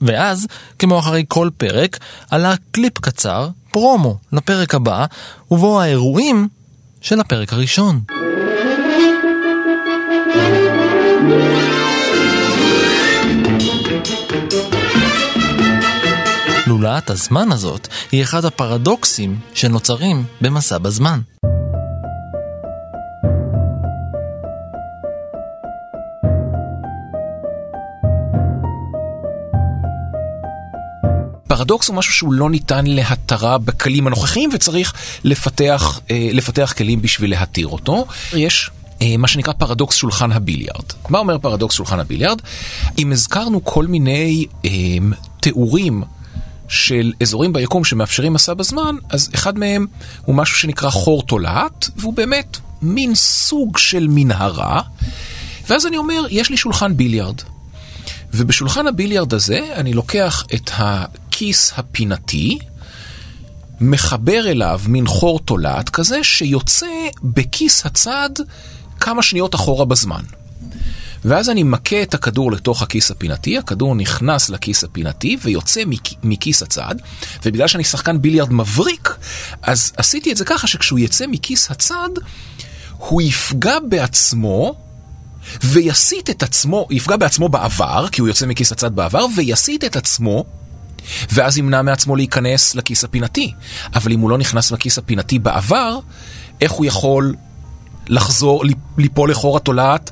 [0.02, 0.48] ואז,
[0.80, 2.00] כמו אחרי כל פרק,
[2.30, 5.06] עלה קליפ קצר, פרומו, לפרק הבא,
[5.52, 6.48] ובו האירועים
[7.02, 8.02] של הפרק הראשון.
[16.74, 21.20] לולאת הזמן הזאת היא אחד הפרדוקסים שנוצרים במסע בזמן.
[31.48, 34.94] פרדוקס הוא משהו שהוא לא ניתן להתרה בכלים הנוכחיים וצריך
[35.24, 38.06] לפתח, אה, לפתח כלים בשביל להתיר אותו.
[38.34, 38.70] יש
[39.02, 40.86] אה, מה שנקרא פרדוקס שולחן הביליארד.
[41.10, 42.42] מה אומר פרדוקס שולחן הביליארד?
[42.98, 44.72] אם הזכרנו כל מיני אה,
[45.40, 46.04] תיאורים
[46.74, 49.88] של אזורים ביקום שמאפשרים מסע בזמן, אז אחד מהם
[50.26, 54.82] הוא משהו שנקרא חור תולעת, והוא באמת מין סוג של מנהרה.
[55.70, 57.36] ואז אני אומר, יש לי שולחן ביליארד.
[58.34, 62.60] ובשולחן הביליארד הזה אני לוקח את הכיס הפינתי,
[63.82, 66.88] מחבר אליו מין חור תולעת כזה, שיוצא
[67.24, 68.30] בכיס הצד
[69.00, 70.24] כמה שניות אחורה בזמן.
[71.26, 75.82] ואז אני מכה את הכדור לתוך הכיס הפינתי, הכדור נכנס לכיס הפינתי ויוצא
[76.24, 76.96] מכיס הצד,
[77.46, 79.16] ובגלל שאני שחקן ביליארד מבריק,
[79.62, 82.10] אז עשיתי את זה ככה שכשהוא יצא מכיס הצד,
[82.98, 84.76] הוא יפגע בעצמו
[85.64, 90.46] ויסיט את עצמו, יפגע בעצמו בעבר, כי הוא יוצא מכיס הצד בעבר, ויסיט את עצמו,
[91.32, 93.54] ואז ימנע מעצמו להיכנס לכיס הפינתי.
[93.96, 96.00] אבל אם הוא לא נכנס לכיס הפינתי בעבר,
[96.62, 97.36] איך הוא יכול
[98.08, 98.64] לחזור,
[98.98, 100.12] ליפול לחור התולעת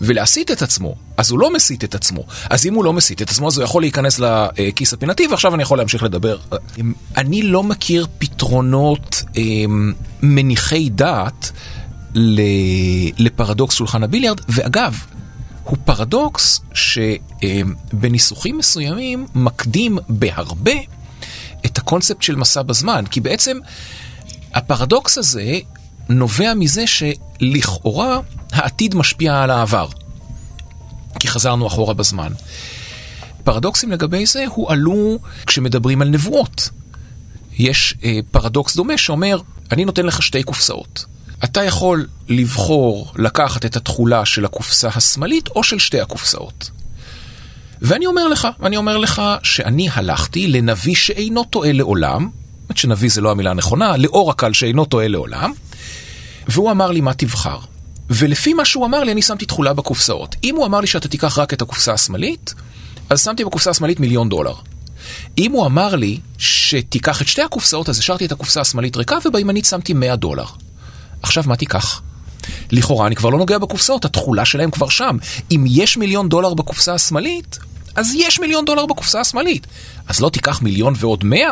[0.00, 2.24] ולהסיט את עצמו, אז הוא לא מסיט את עצמו.
[2.50, 5.62] אז אם הוא לא מסיט את עצמו, אז הוא יכול להיכנס לכיס הפינתי, ועכשיו אני
[5.62, 6.38] יכול להמשיך לדבר.
[7.16, 9.92] אני לא מכיר פתרונות אמ,
[10.22, 11.52] מניחי דעת
[13.18, 14.98] לפרדוקס שולחן הביליארד, ואגב,
[15.64, 20.72] הוא פרדוקס שבניסוחים מסוימים מקדים בהרבה
[21.66, 23.58] את הקונספט של מסע בזמן, כי בעצם
[24.54, 25.58] הפרדוקס הזה
[26.10, 28.18] נובע מזה שלכאורה
[28.52, 29.88] העתיד משפיע על העבר,
[31.20, 32.32] כי חזרנו אחורה בזמן.
[33.44, 36.68] פרדוקסים לגבי זה הועלו כשמדברים על נבואות.
[37.58, 39.40] יש אה, פרדוקס דומה שאומר,
[39.72, 41.04] אני נותן לך שתי קופסאות.
[41.44, 46.70] אתה יכול לבחור לקחת את התכולה של הקופסה השמאלית או של שתי הקופסאות.
[47.82, 52.28] ואני אומר לך, אני אומר לך שאני הלכתי לנביא שאינו טועה לעולם,
[52.68, 55.52] זאת שנביא זה לא המילה הנכונה, לאור הקל שאינו טועה לעולם,
[56.50, 57.58] והוא אמר לי מה תבחר.
[58.10, 60.36] ולפי מה שהוא אמר לי, אני שמתי תכולה בקופסאות.
[60.44, 62.54] אם הוא אמר לי שאתה תיקח רק את הקופסה השמאלית,
[63.10, 64.54] אז שמתי בקופסה השמאלית מיליון דולר.
[65.38, 69.64] אם הוא אמר לי שתיקח את שתי הקופסאות, אז השארתי את הקופסה השמאלית ריקה, ובימנית
[69.64, 70.44] שמתי 100 דולר.
[71.22, 72.02] עכשיו, מה תיקח?
[72.70, 75.16] לכאורה אני כבר לא נוגע בקופסאות, התכולה שלהם כבר שם.
[75.50, 77.58] אם יש מיליון דולר בקופסה השמאלית,
[77.94, 79.66] אז יש מיליון דולר בקופסה השמאלית.
[80.08, 81.50] אז לא תיקח מיליון ועוד 100?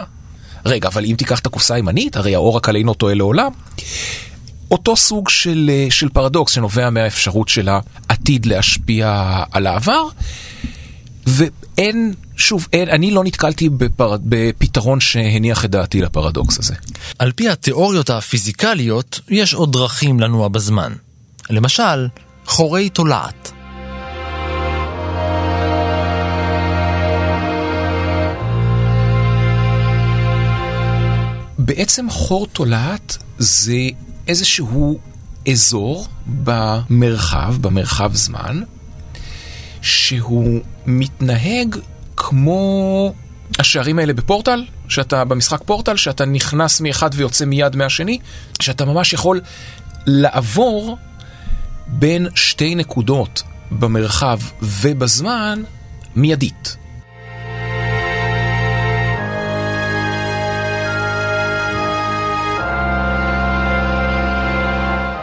[0.67, 3.51] רגע, אבל אם תיקח את הקופסה הימנית, הרי האור רק עלינו טועה לעולם.
[4.71, 10.03] אותו סוג של, אה, של פרדוקס שנובע מהאפשרות של העתיד להשפיע על העבר,
[11.27, 16.75] ואין, שוב, אין, אני לא נתקלתי בפר, בפתרון שהניח את דעתי לפרדוקס הזה.
[17.19, 20.93] על פי התיאוריות הפיזיקליות, יש עוד דרכים לנוע בזמן.
[21.51, 22.09] למשל,
[22.47, 23.53] חורי תולעת.
[31.59, 33.89] בעצם חור תולעת זה
[34.29, 34.99] איזשהו
[35.51, 38.61] אזור במרחב, במרחב זמן,
[39.83, 41.77] שהוא מתנהג
[42.17, 43.13] כמו
[43.59, 48.19] השערים האלה בפורטל, שאתה במשחק פורטל, שאתה נכנס מאחד ויוצא מיד מהשני,
[48.61, 49.41] שאתה ממש יכול
[50.07, 50.97] לעבור
[51.87, 55.63] בין שתי נקודות במרחב ובזמן
[56.17, 56.78] מיידית.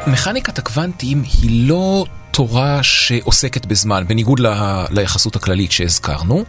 [0.08, 4.48] מכניקת הקוונטים היא לא תורה שעוסקת בזמן, בניגוד ל...
[4.90, 6.46] ליחסות הכללית שהזכרנו.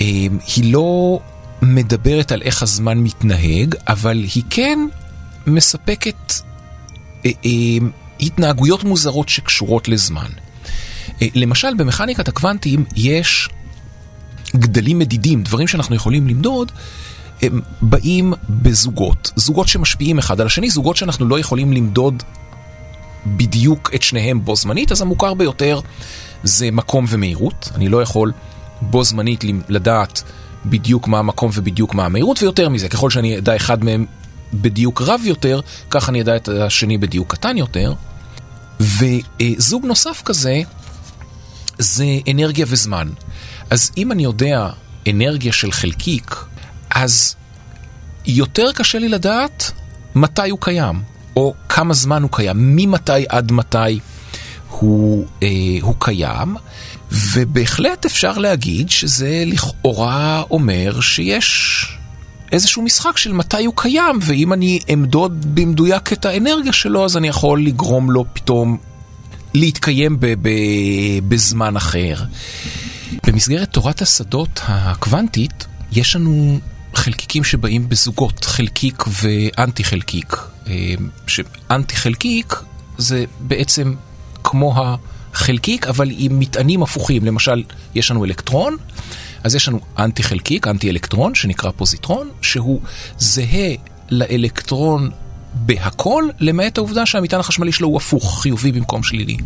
[0.00, 1.20] אמ, היא לא
[1.62, 4.78] מדברת על איך הזמן מתנהג, אבל היא כן
[5.46, 6.32] מספקת
[7.26, 7.90] אה, אמ,
[8.20, 10.28] התנהגויות מוזרות שקשורות לזמן.
[11.22, 13.48] אה, למשל, במכניקת הקוונטים יש
[14.56, 16.72] גדלים מדידים, דברים שאנחנו יכולים למדוד,
[17.46, 22.22] הם באים בזוגות, זוגות שמשפיעים אחד על השני, זוגות שאנחנו לא יכולים למדוד
[23.26, 25.80] בדיוק את שניהם בו זמנית, אז המוכר ביותר
[26.42, 27.70] זה מקום ומהירות.
[27.74, 28.32] אני לא יכול
[28.80, 30.22] בו זמנית לדעת
[30.66, 34.06] בדיוק מה המקום ובדיוק מה המהירות, ויותר מזה, ככל שאני אדע אחד מהם
[34.54, 37.94] בדיוק רב יותר, כך אני אדע את השני בדיוק קטן יותר.
[38.80, 40.60] וזוג נוסף כזה
[41.78, 43.08] זה אנרגיה וזמן.
[43.70, 44.68] אז אם אני יודע
[45.08, 46.36] אנרגיה של חלקיק,
[46.94, 47.34] אז
[48.26, 49.70] יותר קשה לי לדעת
[50.14, 51.02] מתי הוא קיים,
[51.36, 54.00] או כמה זמן הוא קיים, ממתי עד מתי
[54.68, 55.48] הוא, אה,
[55.80, 56.56] הוא קיים,
[57.12, 61.86] ובהחלט אפשר להגיד שזה לכאורה אומר שיש
[62.52, 67.28] איזשהו משחק של מתי הוא קיים, ואם אני אמדוד במדויק את האנרגיה שלו, אז אני
[67.28, 68.76] יכול לגרום לו פתאום
[69.54, 72.14] להתקיים ב- ב- בזמן אחר.
[73.26, 76.60] במסגרת תורת השדות הקוונטית, יש לנו
[76.98, 80.36] חלקיקים שבאים בזוגות, חלקיק ואנטי חלקיק.
[80.66, 80.94] אה,
[81.26, 82.54] שאנטי חלקיק
[82.98, 83.94] זה בעצם
[84.44, 87.24] כמו החלקיק, אבל עם מטענים הפוכים.
[87.24, 87.62] למשל,
[87.94, 88.76] יש לנו אלקטרון,
[89.44, 92.80] אז יש לנו אנטי חלקיק, אנטי אלקטרון, שנקרא פוזיטרון, שהוא
[93.18, 93.74] זהה
[94.10, 95.10] לאלקטרון
[95.54, 99.36] בהכל, למעט העובדה שהמטען החשמלי שלו הוא הפוך, חיובי במקום שלילי.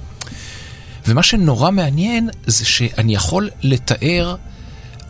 [1.06, 4.36] ומה שנורא מעניין זה שאני יכול לתאר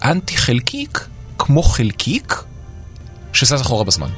[0.05, 1.09] אנטי חלקיק
[1.39, 2.34] כמו חלקיק
[3.32, 4.09] שזז אחורה בזמן.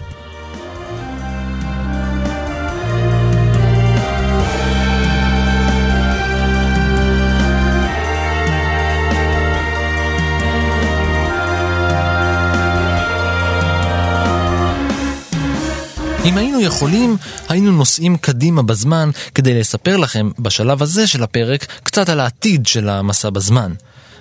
[16.25, 17.17] אם היינו יכולים,
[17.49, 22.89] היינו נוסעים קדימה בזמן כדי לספר לכם בשלב הזה של הפרק קצת על העתיד של
[22.89, 23.73] המסע בזמן.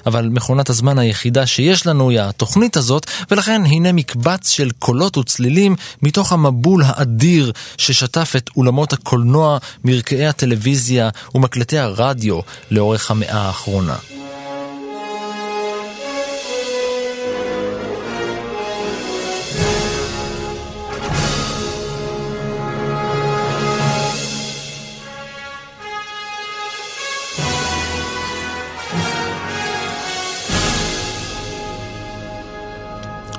[0.06, 5.76] אבל מכונת הזמן היחידה שיש לנו היא התוכנית הזאת, ולכן הנה מקבץ של קולות וצלילים
[6.02, 12.40] מתוך המבול האדיר ששטף את אולמות הקולנוע, מרקעי הטלוויזיה ומקלטי הרדיו
[12.72, 14.19] לאורך המאה האחרונה.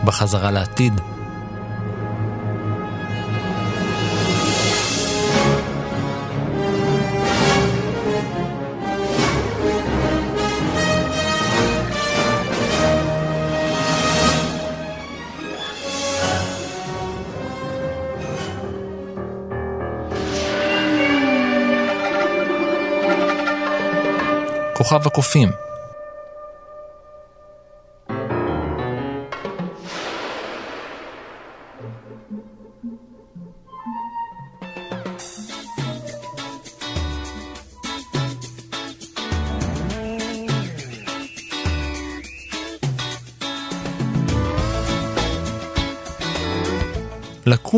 [0.05, 1.01] בחזרה לעתיד.
[24.74, 25.70] כוכב הקופים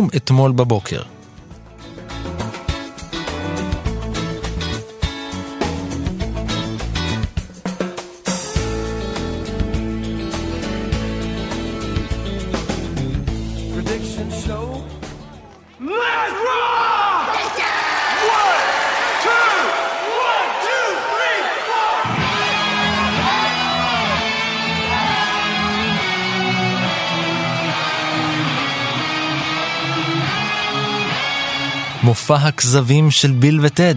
[0.02, 1.02] לקום אתמול בבוקר.
[32.36, 33.94] הכזבים של ביל וטד.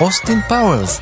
[0.00, 1.00] אוסטין פאוורס.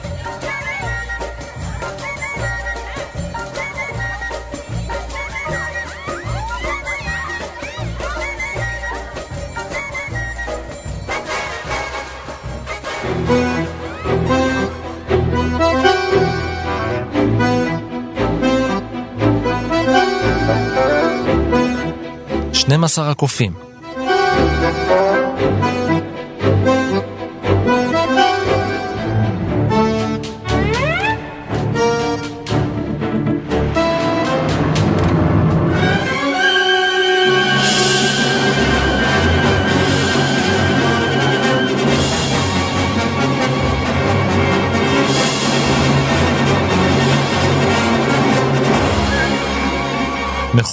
[22.89, 23.68] עשר הקופים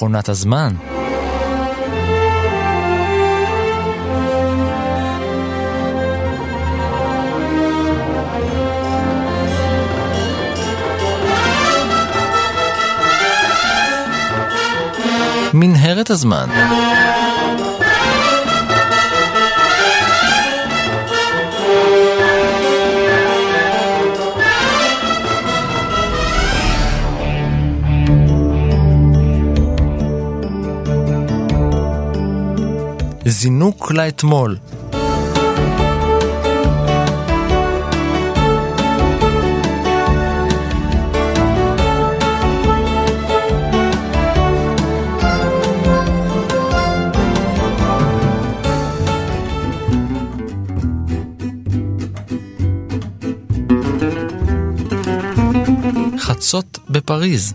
[0.05, 0.73] מכונת הזמן.
[15.53, 16.49] מנהרת הזמן.
[33.27, 34.57] זינוק לאתמול.
[56.17, 57.53] חצות בפריז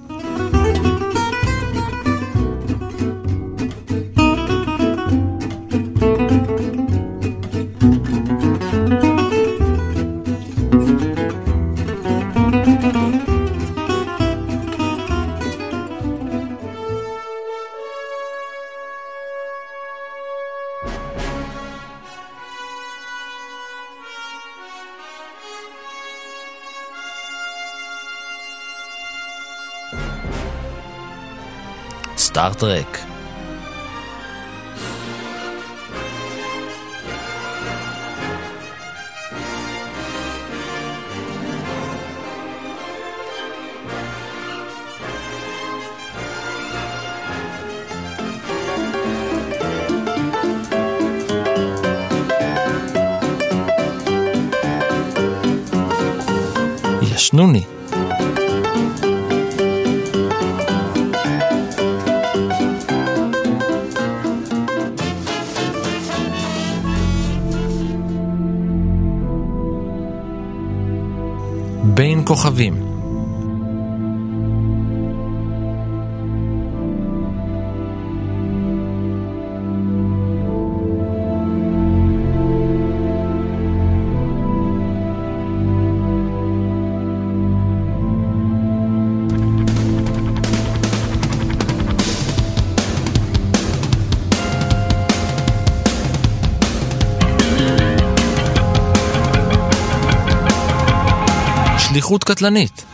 [102.10, 102.84] שליחות קטלנית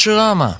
[0.00, 0.56] çırama.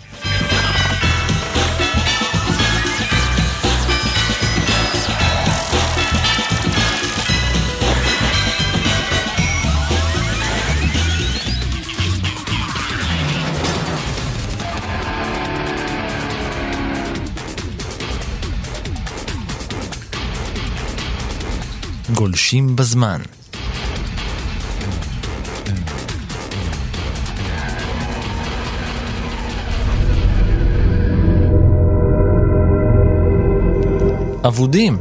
[22.16, 23.24] گلشیم بزمان
[34.46, 34.98] אבודים.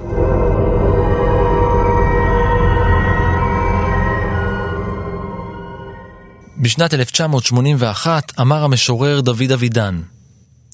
[6.57, 10.01] בשנת 1981 אמר המשורר דוד אבידן,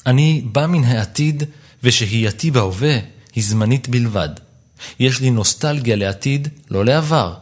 [0.06, 1.44] אני בא מן העתיד
[1.84, 2.98] ושהייתי בהווה
[3.36, 4.30] היא זמנית בלבד.
[5.00, 7.34] יש לי נוסטלגיה לעתיד, לא לעבר.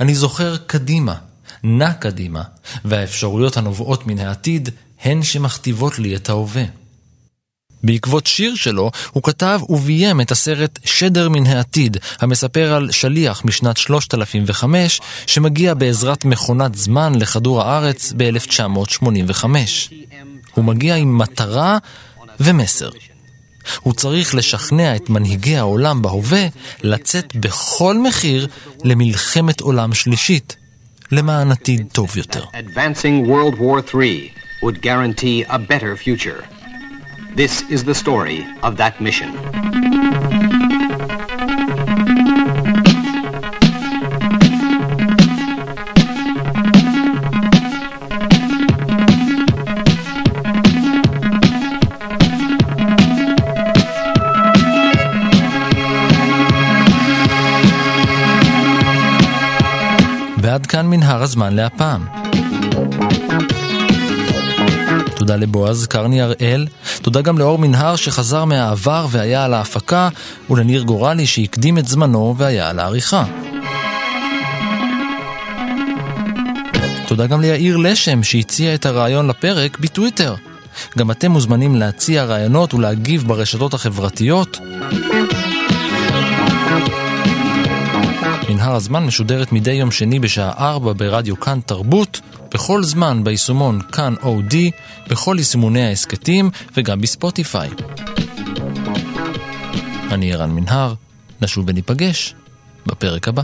[0.00, 1.14] אני זוכר קדימה,
[1.62, 2.42] נע קדימה,
[2.84, 4.68] והאפשרויות הנובעות מן העתיד
[5.02, 6.64] הן שמכתיבות לי את ההווה.
[7.84, 13.76] בעקבות שיר שלו, הוא כתב וביים את הסרט שדר מן העתיד, המספר על שליח משנת
[13.76, 19.44] 3005, שמגיע בעזרת מכונת זמן לכדור הארץ ב-1985.
[20.54, 21.78] הוא מגיע עם מטרה
[22.40, 22.90] ומסר.
[23.80, 26.46] הוא צריך לשכנע את מנהיגי העולם בהווה
[26.82, 28.46] לצאת בכל מחיר
[28.84, 30.56] למלחמת עולם שלישית,
[31.12, 32.44] למען עתיד טוב יותר.
[37.35, 39.31] This is the story of that mission.
[60.41, 62.05] ועד כאן מנהר הזמן להפעם.
[65.24, 66.66] תודה לבועז קרני הראל,
[67.02, 70.08] תודה גם לאור מנהר שחזר מהעבר והיה על ההפקה,
[70.50, 73.24] ולניר גורלי שהקדים את זמנו והיה על העריכה.
[77.06, 80.34] תודה גם ליאיר לשם שהציע את הרעיון לפרק בטוויטר.
[80.98, 84.58] גם אתם מוזמנים להציע רעיונות ולהגיב ברשתות החברתיות.
[88.48, 92.20] מנהר הזמן משודרת מדי יום שני בשעה 4 ברדיו כאן תרבות,
[92.54, 94.70] בכל זמן ביישומון כאן אודי,
[95.08, 97.70] בכל יישומוני ההסכתים וגם בספוטיפיי.
[100.10, 100.94] אני ערן מנהר,
[101.42, 102.34] נשוב וניפגש
[102.86, 103.42] בפרק הבא.